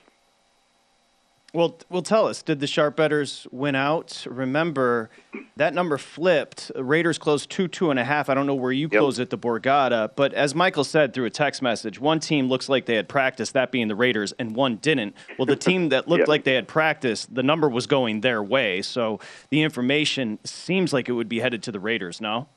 [1.54, 2.44] Well, well, tell us.
[2.44, 4.26] Did the sharp betters win out?
[4.30, 5.10] Remember,
[5.56, 6.72] that number flipped.
[6.76, 8.30] Raiders closed two, two and a half.
[8.30, 9.00] I don't know where you yep.
[9.00, 12.68] closed at the Borgata, but as Michael said through a text message, one team looks
[12.68, 15.16] like they had practiced, that being the Raiders, and one didn't.
[15.40, 16.28] Well, the team that looked yep.
[16.28, 18.82] like they had practiced, the number was going their way.
[18.82, 22.20] So the information seems like it would be headed to the Raiders.
[22.20, 22.50] No.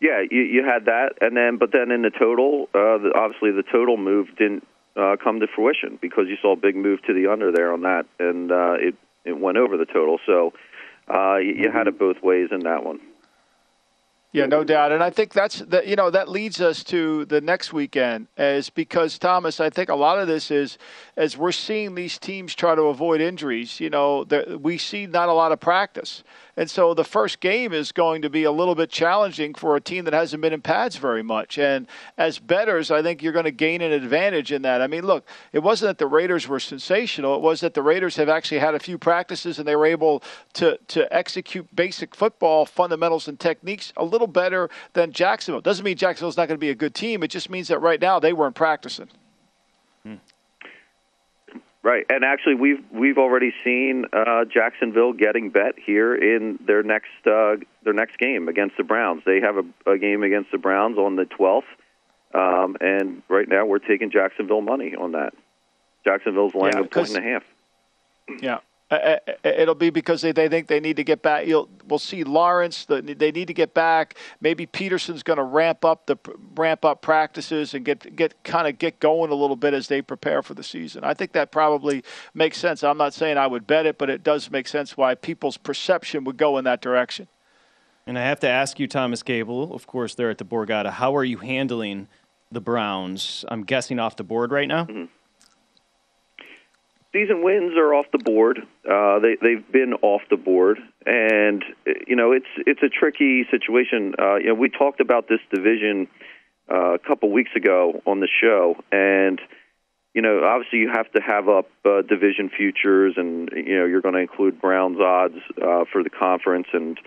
[0.00, 3.52] Yeah, you, you had that, and then but then in the total, uh, the, obviously
[3.52, 4.67] the total move didn't
[4.98, 7.82] uh, come to fruition because you saw a big move to the under there on
[7.82, 10.18] that, and uh, it it went over the total.
[10.26, 10.52] So
[11.12, 13.00] uh, you, you had it both ways in that one.
[14.30, 15.86] Yeah, no doubt, and I think that's that.
[15.86, 19.58] You know, that leads us to the next weekend, is because Thomas.
[19.58, 20.76] I think a lot of this is
[21.16, 23.80] as we're seeing these teams try to avoid injuries.
[23.80, 24.26] You know,
[24.60, 26.24] we see not a lot of practice,
[26.58, 29.80] and so the first game is going to be a little bit challenging for a
[29.80, 31.56] team that hasn't been in pads very much.
[31.56, 34.82] And as betters, I think you're going to gain an advantage in that.
[34.82, 37.36] I mean, look, it wasn't that the Raiders were sensational.
[37.36, 40.24] It was that the Raiders have actually had a few practices and they were able
[40.54, 45.60] to, to execute basic football fundamentals and techniques a little better than Jacksonville.
[45.60, 47.22] Doesn't mean Jacksonville's not going to be a good team.
[47.22, 49.08] It just means that right now they weren't practicing.
[51.80, 57.06] Right, and actually, we've we've already seen uh, Jacksonville getting bet here in their next
[57.24, 57.54] uh,
[57.84, 59.22] their next game against the Browns.
[59.24, 61.62] They have a, a game against the Browns on the 12th,
[62.34, 65.34] um, and right now we're taking Jacksonville money on that.
[66.04, 67.44] Jacksonville's laying yeah, a point and a half.
[68.42, 68.58] Yeah,
[68.90, 71.46] Uh, it'll be because they, they think they need to get back.
[71.46, 72.86] You'll, we'll see Lawrence.
[72.86, 74.16] The, they need to get back.
[74.40, 76.16] Maybe Pederson's going to ramp up the
[76.54, 80.00] ramp up practices and get get kind of get going a little bit as they
[80.00, 81.04] prepare for the season.
[81.04, 82.82] I think that probably makes sense.
[82.82, 86.24] I'm not saying I would bet it, but it does make sense why people's perception
[86.24, 87.28] would go in that direction.
[88.06, 91.14] And I have to ask you, Thomas Gable, of course, there at the Borgata, how
[91.14, 92.08] are you handling
[92.50, 93.44] the Browns?
[93.48, 94.84] I'm guessing off the board right now.
[94.84, 95.04] Mm-hmm
[97.12, 98.58] season wins are off the board.
[98.88, 101.64] Uh, they they've been off the board, and
[102.06, 104.14] you know it's it's a tricky situation.
[104.18, 106.08] Uh, you know we talked about this division
[106.70, 109.40] uh, a couple weeks ago on the show, and
[110.14, 114.02] you know obviously you have to have up uh, division futures, and you know you're
[114.02, 116.98] going to include Browns odds uh, for the conference and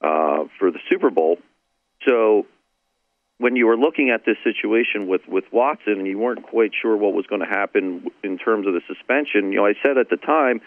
[0.00, 1.38] uh, for the Super Bowl.
[2.06, 2.46] So
[3.42, 6.96] when you were looking at this situation with with Watson and you weren't quite sure
[6.96, 10.08] what was going to happen in terms of the suspension, you know, I said at
[10.10, 10.60] the time,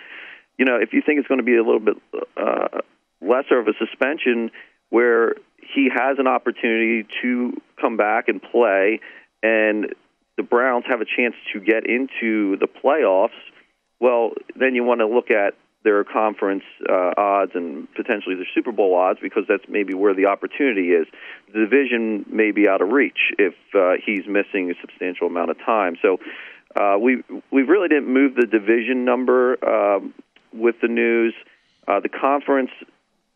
[0.57, 1.95] you know, if you think it's going to be a little bit
[2.35, 2.81] uh,
[3.21, 4.51] lesser of a suspension
[4.89, 5.35] where
[5.73, 8.99] he has an opportunity to come back and play
[9.41, 9.95] and
[10.35, 13.39] the Browns have a chance to get into the playoffs,
[14.01, 15.53] well, then you want to look at
[15.85, 20.25] their conference uh, odds and potentially their Super Bowl odds because that's maybe where the
[20.25, 21.07] opportunity is.
[21.53, 25.57] The division may be out of reach if uh, he's missing a substantial amount of
[25.59, 25.95] time.
[26.01, 26.17] So
[26.75, 30.13] uh, we we really didn't move the division number um,
[30.51, 31.35] with the news.
[31.87, 32.71] Uh, the conference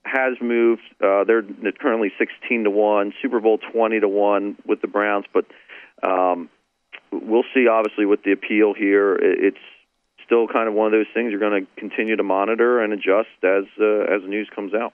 [0.04, 0.82] has moved.
[1.00, 1.44] Uh, they're
[1.80, 5.46] currently 16 to one, Super Bowl 20 to one with the Browns, but
[6.02, 6.50] um,
[7.12, 7.68] we'll see.
[7.68, 9.58] Obviously, with the appeal here, it's
[10.30, 13.30] still kind of one of those things you're going to continue to monitor and adjust
[13.44, 14.94] as uh, as news comes out.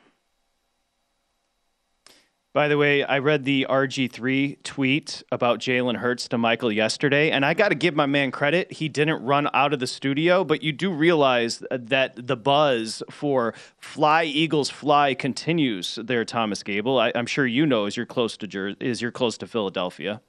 [2.53, 7.45] By the way, I read the RG3 tweet about Jalen Hurts to Michael yesterday, and
[7.45, 8.71] I got to give my man credit.
[8.71, 13.53] He didn't run out of the studio, but you do realize that the buzz for
[13.77, 16.97] Fly Eagles Fly continues there, Thomas Gable.
[16.97, 20.21] I, am sure you know as you're close to Jer- as you're close to Philadelphia.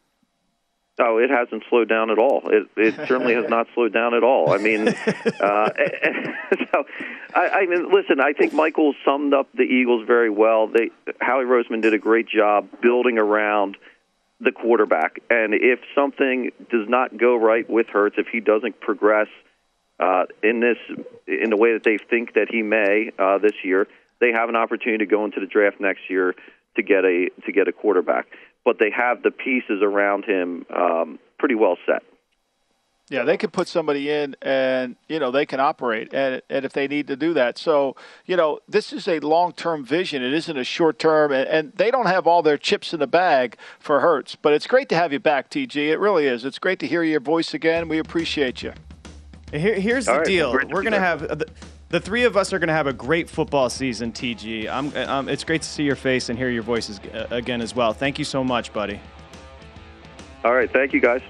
[0.98, 2.42] Oh, it hasn't slowed down at all.
[2.46, 4.52] It, it certainly has not slowed down at all.
[4.52, 4.92] I mean, uh,
[6.72, 6.84] so
[7.34, 8.18] I, I mean, listen.
[8.18, 10.68] I think Michael summed up the Eagles very well.
[10.68, 10.90] They
[11.20, 13.76] Howie Roseman did a great job building around
[14.40, 19.28] the quarterback, and if something does not go right with Hurts, if he doesn't progress
[20.00, 20.78] uh, in this
[21.26, 23.86] in the way that they think that he may uh, this year,
[24.20, 26.34] they have an opportunity to go into the draft next year
[26.76, 28.26] to get a to get a quarterback
[28.66, 32.02] but they have the pieces around him um, pretty well set.
[33.08, 36.72] Yeah, they can put somebody in, and you know they can operate, and and if
[36.72, 37.94] they need to do that, so
[38.26, 40.24] you know this is a long-term vision.
[40.24, 43.58] It isn't a short-term, and, and they don't have all their chips in the bag
[43.78, 44.34] for Hurts.
[44.34, 45.76] But it's great to have you back, TG.
[45.76, 46.44] It really is.
[46.44, 47.86] It's great to hear your voice again.
[47.86, 48.72] We appreciate you.
[49.52, 50.52] Here, here's the right, deal.
[50.52, 51.46] We're going to have the
[51.90, 54.68] three of us are going to have a great football season, TG.
[54.68, 57.74] I'm, um, it's great to see your face and hear your voices uh, again as
[57.74, 57.92] well.
[57.92, 59.00] Thank you so much, buddy.
[60.44, 60.70] All right.
[60.70, 61.22] Thank you, guys.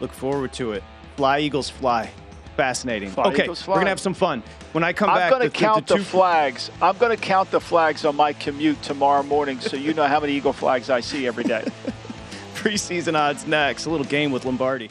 [0.00, 0.82] Look forward to it.
[1.16, 2.10] Fly, Eagles, fly.
[2.56, 3.10] Fascinating.
[3.10, 4.42] Fly, okay, Eagles, we're going to have some fun.
[4.72, 6.70] When I come I'm back, I'm going to count the, the, the flags.
[6.82, 10.20] I'm going to count the flags on my commute tomorrow morning so you know how
[10.20, 11.64] many Eagle flags I see every day.
[12.54, 13.86] Preseason odds next.
[13.86, 14.90] A little game with Lombardi.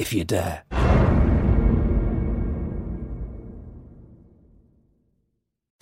[0.00, 0.69] If you dare.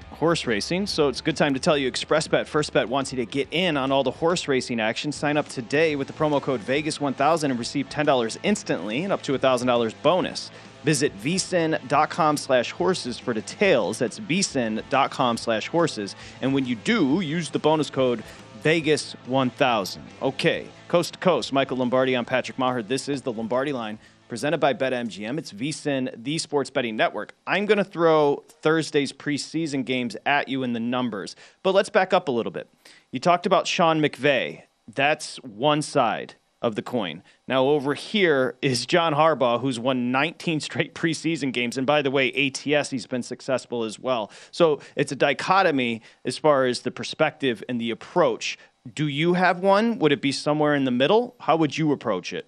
[0.21, 3.15] horse racing, so it's a good time to tell you ExpressBet First Bet wants you
[3.15, 5.11] to get in on all the horse racing action.
[5.11, 9.33] Sign up today with the promo code Vegas1000 and receive $10 instantly and up to
[9.33, 10.51] $1,000 bonus.
[10.83, 13.97] Visit vsin.com slash horses for details.
[13.97, 16.15] That's vsin.com slash horses.
[16.39, 18.23] And when you do, use the bonus code
[18.63, 19.97] Vegas1000.
[20.21, 22.83] Okay, coast to coast, Michael Lombardi, I'm Patrick Maher.
[22.83, 23.97] This is the Lombardi line
[24.31, 25.37] presented by BetMGM.
[25.37, 27.35] It's VSIN, the sports betting network.
[27.45, 32.13] I'm going to throw Thursday's preseason games at you in the numbers, but let's back
[32.13, 32.69] up a little bit.
[33.11, 34.61] You talked about Sean McVay.
[34.87, 37.23] That's one side of the coin.
[37.45, 41.77] Now, over here is John Harbaugh, who's won 19 straight preseason games.
[41.77, 44.31] And by the way, ATS, he's been successful as well.
[44.51, 48.57] So it's a dichotomy as far as the perspective and the approach.
[48.93, 49.99] Do you have one?
[49.99, 51.35] Would it be somewhere in the middle?
[51.41, 52.47] How would you approach it?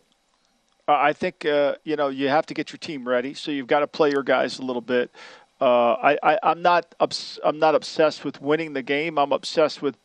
[0.87, 3.67] Uh, I think uh, you know you have to get your team ready, so you've
[3.67, 5.11] got to play your guys a little bit.
[5.61, 9.17] Uh, I, I'm not obs- I'm not obsessed with winning the game.
[9.17, 9.95] I'm obsessed with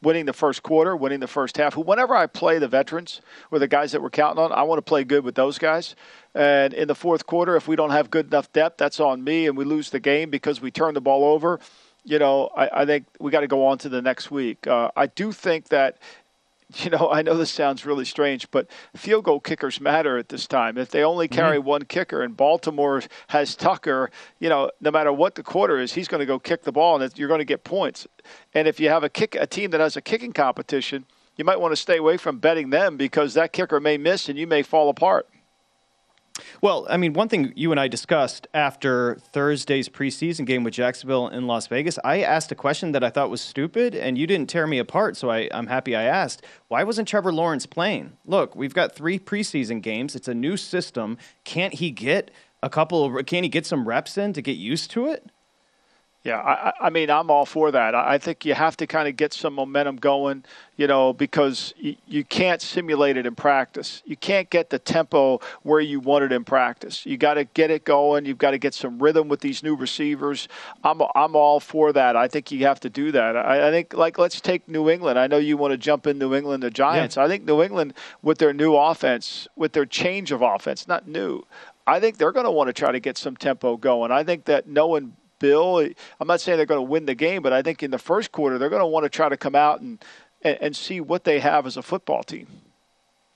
[0.00, 1.76] winning the first quarter, winning the first half.
[1.76, 3.20] Whenever I play the veterans
[3.50, 5.96] or the guys that we're counting on, I want to play good with those guys.
[6.36, 9.48] And in the fourth quarter, if we don't have good enough depth, that's on me,
[9.48, 11.58] and we lose the game because we turn the ball over.
[12.04, 14.68] You know, I, I think we got to go on to the next week.
[14.68, 15.98] Uh, I do think that
[16.76, 20.46] you know, I know this sounds really strange, but field goal kickers matter at this
[20.46, 20.76] time.
[20.76, 21.34] If they only mm-hmm.
[21.34, 25.94] carry one kicker and Baltimore has Tucker, you know, no matter what the quarter is,
[25.94, 28.06] he's going to go kick the ball and you're going to get points.
[28.54, 31.06] And if you have a kick a team that has a kicking competition,
[31.36, 34.38] you might want to stay away from betting them because that kicker may miss and
[34.38, 35.26] you may fall apart.
[36.60, 41.28] Well, I mean, one thing you and I discussed after Thursday's preseason game with Jacksonville
[41.28, 44.48] in Las Vegas, I asked a question that I thought was stupid, and you didn't
[44.48, 46.44] tear me apart, so I, I'm happy I asked.
[46.68, 48.12] Why wasn't Trevor Lawrence playing?
[48.24, 50.14] Look, we've got three preseason games.
[50.14, 51.18] It's a new system.
[51.44, 52.30] Can't he get
[52.62, 55.30] a couple of, can he get some reps in to get used to it?
[56.24, 57.94] Yeah, I, I- mean, I'm all for that.
[57.94, 60.44] I think you have to kind of get some momentum going,
[60.76, 64.02] you know, because you, you can't simulate it in practice.
[64.04, 67.06] You can't get the tempo where you want it in practice.
[67.06, 68.24] You got to get it going.
[68.26, 70.48] You've got to get some rhythm with these new receivers.
[70.82, 72.16] I'm I'm all for that.
[72.16, 73.36] I think you have to do that.
[73.36, 75.18] I, I think like let's take New England.
[75.20, 77.16] I know you want to jump in New England, the Giants.
[77.16, 81.44] I think New England with their new offense, with their change of offense, not new.
[81.86, 84.10] I think they're going to want to try to get some tempo going.
[84.10, 85.78] I think that knowing Bill,
[86.20, 88.32] I'm not saying they're going to win the game, but I think in the first
[88.32, 90.02] quarter they're going to want to try to come out and,
[90.42, 92.46] and, see what they have as a football team.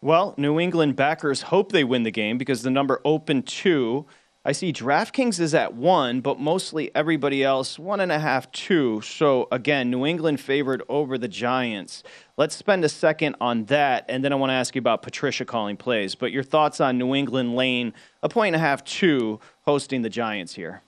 [0.01, 4.07] Well, New England backers hope they win the game because the number open two.
[4.45, 9.01] I see DraftKings is at one, but mostly everybody else one and a half, two.
[9.03, 12.03] So again, New England favored over the Giants.
[12.37, 15.45] Let's spend a second on that, and then I want to ask you about Patricia
[15.45, 16.17] calling plays.
[16.17, 20.11] But your thoughts on New England Lane, a point and a half, two, hosting the
[20.11, 20.83] Giants here.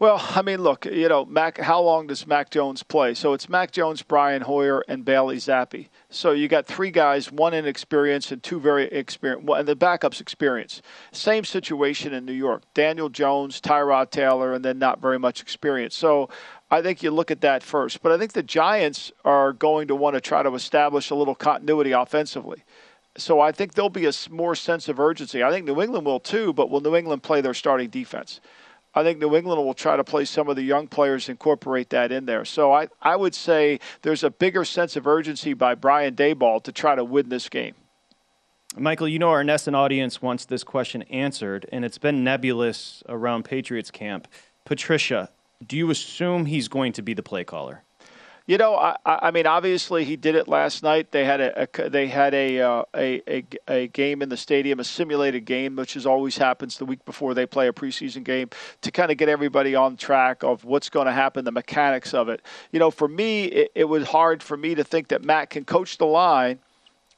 [0.00, 1.56] Well, I mean, look, you know, Mac.
[1.58, 3.14] How long does Mac Jones play?
[3.14, 5.88] So it's Mac Jones, Brian Hoyer, and Bailey Zappe.
[6.10, 10.82] So you got three guys, one inexperienced and two very experienced, and the backups experience.
[11.12, 15.94] Same situation in New York: Daniel Jones, Tyrod Taylor, and then not very much experience.
[15.94, 16.28] So
[16.72, 18.02] I think you look at that first.
[18.02, 21.36] But I think the Giants are going to want to try to establish a little
[21.36, 22.64] continuity offensively.
[23.16, 25.44] So I think there'll be a more sense of urgency.
[25.44, 28.40] I think New England will too, but will New England play their starting defense?
[28.94, 32.12] I think New England will try to play some of the young players, incorporate that
[32.12, 32.44] in there.
[32.44, 36.72] So I, I would say there's a bigger sense of urgency by Brian Daboll to
[36.72, 37.74] try to win this game.
[38.76, 43.44] Michael, you know our NESN audience wants this question answered, and it's been nebulous around
[43.44, 44.26] Patriots camp.
[44.64, 45.30] Patricia,
[45.64, 47.83] do you assume he's going to be the play caller?
[48.46, 51.12] You know, I, I mean, obviously he did it last night.
[51.12, 54.80] They had a, a they had a, uh, a, a a game in the stadium,
[54.80, 58.50] a simulated game, which is always happens the week before they play a preseason game
[58.82, 62.28] to kind of get everybody on track of what's going to happen, the mechanics of
[62.28, 62.42] it.
[62.70, 65.64] You know, for me, it, it was hard for me to think that Matt can
[65.64, 66.58] coach the line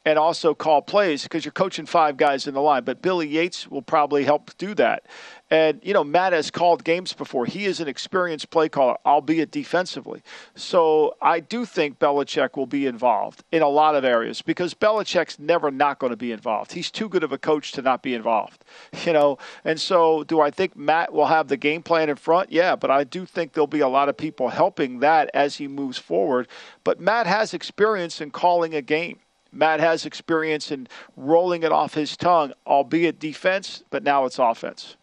[0.06, 2.84] and also call plays because you're coaching five guys in the line.
[2.84, 5.04] But Billy Yates will probably help do that.
[5.50, 7.44] And, you know, Matt has called games before.
[7.44, 10.22] He is an experienced play caller, albeit defensively.
[10.54, 15.38] So I do think Belichick will be involved in a lot of areas because Belichick's
[15.40, 16.72] never not going to be involved.
[16.72, 18.64] He's too good of a coach to not be involved,
[19.04, 19.38] you know.
[19.64, 22.52] And so do I think Matt will have the game plan in front?
[22.52, 25.66] Yeah, but I do think there'll be a lot of people helping that as he
[25.66, 26.46] moves forward.
[26.84, 29.18] But Matt has experience in calling a game.
[29.56, 30.86] Matt has experience in
[31.16, 34.96] rolling it off his tongue, albeit defense, but now it's offense.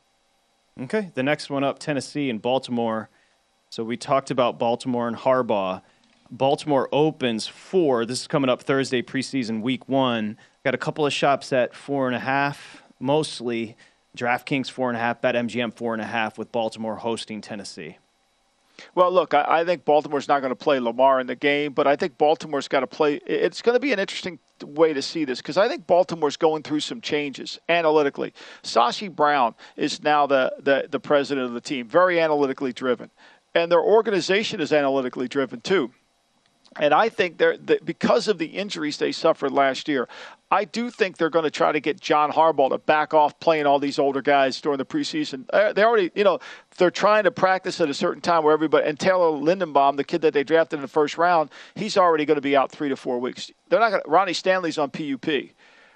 [0.79, 3.09] Okay, the next one up Tennessee and Baltimore.
[3.69, 5.81] So we talked about Baltimore and Harbaugh.
[6.29, 8.05] Baltimore opens four.
[8.05, 10.37] This is coming up Thursday, preseason week one.
[10.63, 13.75] Got a couple of shops at four and a half, mostly.
[14.15, 17.97] DraftKings four and a half, BetMGM four and a half, with Baltimore hosting Tennessee.
[18.95, 21.87] Well, look, I, I think Baltimore's not going to play Lamar in the game, but
[21.87, 23.15] I think Baltimore's got to play.
[23.25, 26.63] It's going to be an interesting way to see this because I think Baltimore's going
[26.63, 28.33] through some changes analytically.
[28.63, 33.09] Sashi Brown is now the, the, the president of the team, very analytically driven.
[33.55, 35.91] And their organization is analytically driven too.
[36.77, 40.07] And I think they're because of the injuries they suffered last year,
[40.53, 43.65] I do think they're going to try to get John Harbaugh to back off playing
[43.65, 45.45] all these older guys during the preseason.
[45.51, 46.37] Uh, they already, you know,
[46.77, 50.21] they're trying to practice at a certain time where everybody and Tyler Linderbaum, the kid
[50.21, 52.95] that they drafted in the first round, he's already going to be out three to
[52.95, 53.49] four weeks.
[53.69, 54.03] They're not going.
[54.03, 55.25] to Ronnie Stanley's on PUP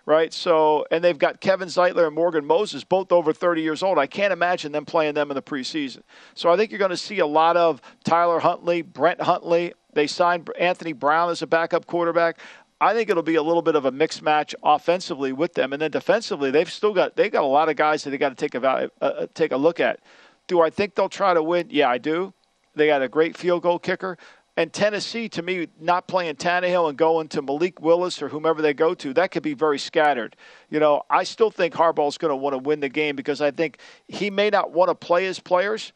[0.08, 0.32] right?
[0.32, 4.00] So, and they've got Kevin Zeitler and Morgan Moses, both over 30 years old.
[4.00, 6.02] I can't imagine them playing them in the preseason.
[6.34, 9.74] So, I think you're going to see a lot of Tyler Huntley, Brett Hundley.
[9.94, 12.40] they signed Anthony Brown as a backup quarterback.
[12.80, 15.82] I think it'll be a little bit of a mixed match offensively with them, and
[15.82, 18.36] then defensively, they've still got they got a lot of guys that they got to
[18.36, 20.00] take a uh, uh, take a look at.
[20.48, 21.68] Do I think they'll try to win?
[21.70, 22.34] Yeah, I do.
[22.76, 24.18] They got a great field goal kicker.
[24.56, 28.74] And Tennessee, to me, not playing Tannehill and going to Malik Willis or whomever they
[28.74, 30.36] go to, that could be very scattered.
[30.72, 33.52] You know, I still think Harbaugh's going to want to win the game because I
[33.52, 35.94] think he may not want to play his players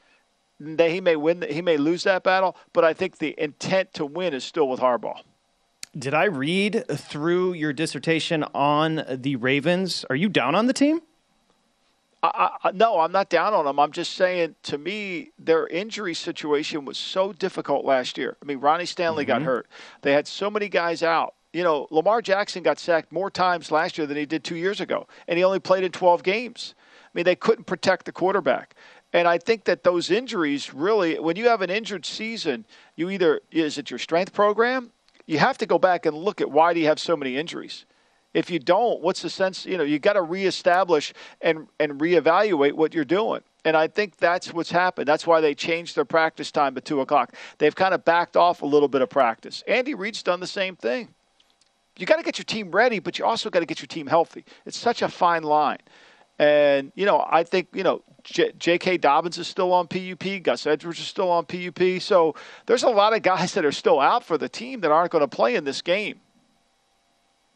[0.59, 4.05] That– he may win, he may lose that battle, but I think the intent to
[4.05, 5.21] win is still with Harbaugh.
[5.97, 10.05] Did I read through your dissertation on the Ravens?
[10.09, 11.01] Are you down on the team?
[12.23, 13.79] I, I, no, I'm not down on them.
[13.79, 18.37] I'm just saying, to me, their injury situation was so difficult last year.
[18.41, 19.39] I mean, Ronnie Stanley mm-hmm.
[19.39, 19.67] got hurt.
[20.01, 21.33] They had so many guys out.
[21.51, 24.79] You know, Lamar Jackson got sacked more times last year than he did two years
[24.79, 26.73] ago, and he only played in 12 games.
[26.79, 28.75] I mean, they couldn't protect the quarterback.
[29.11, 32.65] And I think that those injuries really, when you have an injured season,
[32.95, 34.91] you either, is it your strength program?
[35.31, 37.85] You have to go back and look at why do you have so many injuries?
[38.33, 39.65] If you don't, what's the sense?
[39.65, 43.39] You know, you got to reestablish and, and reevaluate what you're doing.
[43.63, 45.07] And I think that's what's happened.
[45.07, 47.33] That's why they changed their practice time to 2 o'clock.
[47.59, 49.63] They've kind of backed off a little bit of practice.
[49.69, 51.07] Andy Reid's done the same thing.
[51.97, 54.07] You got to get your team ready, but you also got to get your team
[54.07, 54.43] healthy.
[54.65, 55.79] It's such a fine line.
[56.39, 58.97] And, you know, I think, you know, J.K.
[58.97, 60.43] Dobbins is still on PUP.
[60.43, 62.01] Gus Edwards is still on PUP.
[62.01, 65.11] So there's a lot of guys that are still out for the team that aren't
[65.11, 66.19] going to play in this game.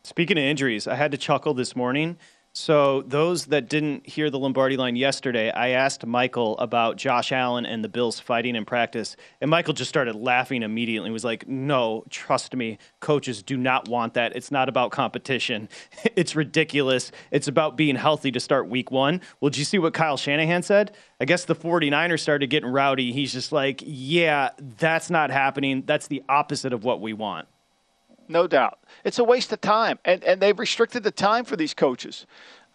[0.03, 2.17] Speaking of injuries, I had to chuckle this morning
[2.57, 7.65] so, those that didn't hear the Lombardi line yesterday, I asked Michael about Josh Allen
[7.65, 11.09] and the Bills fighting in practice, and Michael just started laughing immediately.
[11.09, 14.37] He was like, No, trust me, coaches do not want that.
[14.37, 15.67] It's not about competition.
[16.15, 17.11] It's ridiculous.
[17.29, 19.19] It's about being healthy to start week one.
[19.41, 20.95] Well, did you see what Kyle Shanahan said?
[21.19, 23.11] I guess the 49ers started getting rowdy.
[23.11, 25.83] He's just like, Yeah, that's not happening.
[25.85, 27.49] That's the opposite of what we want.
[28.27, 28.79] No doubt.
[29.03, 29.99] It's a waste of time.
[30.05, 32.25] And, and they've restricted the time for these coaches.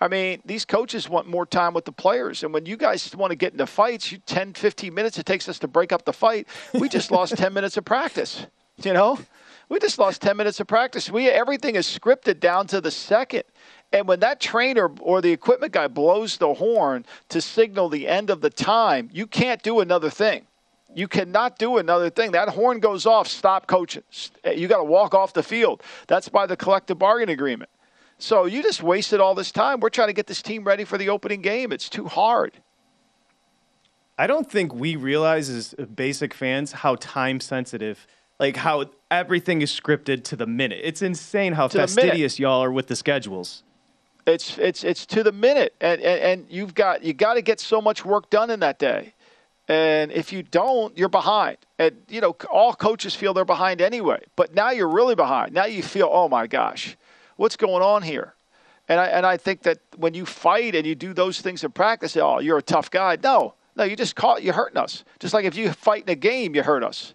[0.01, 2.43] I mean, these coaches want more time with the players.
[2.43, 5.49] And when you guys want to get into fights, you 10, 15 minutes it takes
[5.49, 6.49] us to break up the fight.
[6.73, 8.47] We just lost 10 minutes of practice,
[8.83, 9.19] you know?
[9.69, 11.11] We just lost 10 minutes of practice.
[11.11, 13.45] We everything is scripted down to the second.
[13.93, 18.31] And when that trainer or the equipment guy blows the horn to signal the end
[18.31, 20.47] of the time, you can't do another thing.
[20.95, 22.33] You cannot do another thing.
[22.33, 24.03] That horn goes off, stop coaching.
[24.45, 25.83] Eh, you got to walk off the field.
[26.09, 27.71] That's by the collective bargaining agreement.
[28.19, 29.81] So you just wasted all this time.
[29.81, 31.73] We're trying to get this team ready for the opening game.
[31.73, 32.61] It's too hard.
[34.19, 38.07] I don't think we realize as basic fans how time sensitive,
[38.39, 40.81] like how everything is scripted to the minute.
[40.85, 43.63] It's insane how To fastidious y'all are with the schedules.
[44.27, 47.59] It's it's it's to the minute, and and, and you've got you got to get
[47.59, 49.15] so much work done in that day,
[49.71, 51.57] and if you don't, you're behind.
[51.79, 54.25] And you know, all coaches feel they're behind anyway.
[54.35, 55.53] But now you're really behind.
[55.55, 56.97] Now you feel, oh my gosh,
[57.37, 58.35] what's going on here?
[58.89, 61.71] And I and I think that when you fight and you do those things in
[61.71, 63.17] practice, oh, you're a tough guy.
[63.23, 65.05] No, no, you just caught you're hurting us.
[65.21, 67.15] Just like if you fight in a game, you hurt us.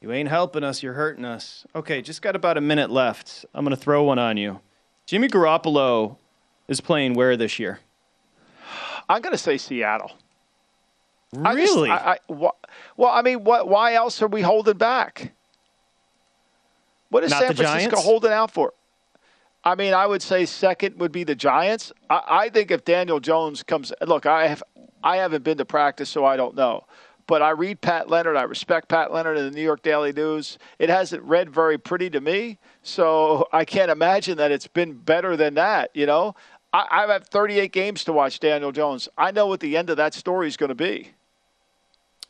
[0.00, 1.66] You ain't helping us, you're hurting us.
[1.76, 3.44] Okay, just got about a minute left.
[3.52, 4.60] I'm going to throw one on you.
[5.04, 6.16] Jimmy Garoppolo
[6.66, 7.80] is playing where this year?
[9.06, 10.12] I'm going to say Seattle.
[11.44, 11.90] I just- Really?
[11.90, 13.68] I, I, wh- well, I mean, what?
[13.68, 15.32] Why else are we holding back?
[17.08, 18.04] What is Not San Francisco Giants?
[18.04, 18.72] holding out for?
[19.64, 21.92] I mean, I would say second would be the Giants.
[22.10, 24.62] I, I think if Daniel Jones comes, look, I have,
[25.04, 26.84] I haven't been to practice, so I don't know.
[27.28, 28.36] But I read Pat Leonard.
[28.36, 30.58] I respect Pat Leonard in the New York Daily News.
[30.78, 35.36] It hasn't read very pretty to me, so I can't imagine that it's been better
[35.36, 35.90] than that.
[35.94, 36.34] You know,
[36.72, 39.08] I, I have 38 games to watch Daniel Jones.
[39.16, 41.10] I know what the end of that story is going to be.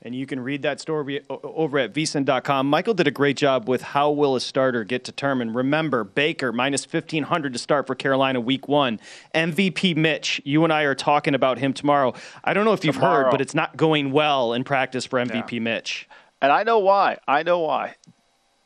[0.04, 2.68] And you can read that story over at vsin.com.
[2.68, 5.54] Michael did a great job with how will a starter get determined.
[5.54, 8.98] Remember, Baker minus 1500 to start for Carolina week one.
[9.32, 12.14] MVP Mitch, you and I are talking about him tomorrow.
[12.42, 15.60] I don't know if you've heard, but it's not going well in practice for MVP
[15.60, 16.08] Mitch.
[16.40, 17.18] And I know why.
[17.28, 17.94] I know why.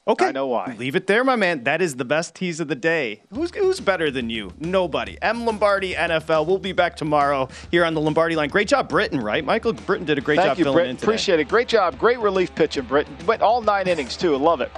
[0.09, 0.27] Okay.
[0.27, 0.77] I know why.
[0.79, 1.65] Leave it there, my man.
[1.65, 3.23] That is the best tease of the day.
[3.35, 4.53] Who's, who's better than you?
[4.61, 5.19] Nobody.
[5.21, 5.45] M.
[5.45, 6.47] Lombardi, NFL.
[6.47, 8.49] We'll be back tomorrow here on the Lombardi line.
[8.49, 9.45] Great job, Britain, right?
[9.45, 10.91] Michael Britton did a great Thank job you, filling Britt.
[10.91, 11.07] in today.
[11.07, 11.49] Appreciate it.
[11.49, 11.99] Great job.
[11.99, 13.09] Great relief pitching, Britt.
[13.25, 14.37] Went all nine innings, too.
[14.37, 14.71] Love it.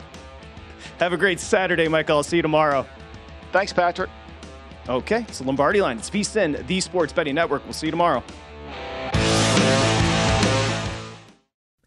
[0.99, 2.17] Have a great Saturday, Michael.
[2.17, 2.87] I'll see you tomorrow.
[3.53, 4.09] Thanks, Patrick.
[4.89, 5.99] Okay, it's the Lombardi line.
[5.99, 7.63] It's VSIN, the Sports Betting Network.
[7.65, 8.25] We'll see you tomorrow.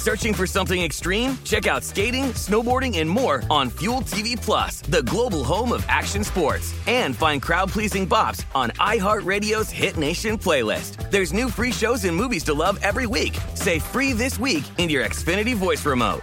[0.00, 1.36] Searching for something extreme?
[1.44, 6.24] Check out skating, snowboarding, and more on Fuel TV Plus, the global home of action
[6.24, 6.74] sports.
[6.86, 11.10] And find crowd-pleasing bops on iHeartRadio's Hit Nation playlist.
[11.10, 13.36] There's new free shows and movies to love every week.
[13.52, 16.22] Say free this week in your Xfinity voice remote.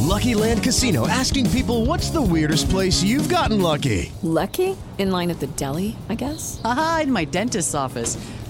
[0.00, 4.10] Lucky Land Casino asking people what's the weirdest place you've gotten lucky?
[4.22, 4.76] Lucky?
[4.98, 6.60] In line at the deli, I guess?
[6.64, 8.18] Aha, in my dentist's office.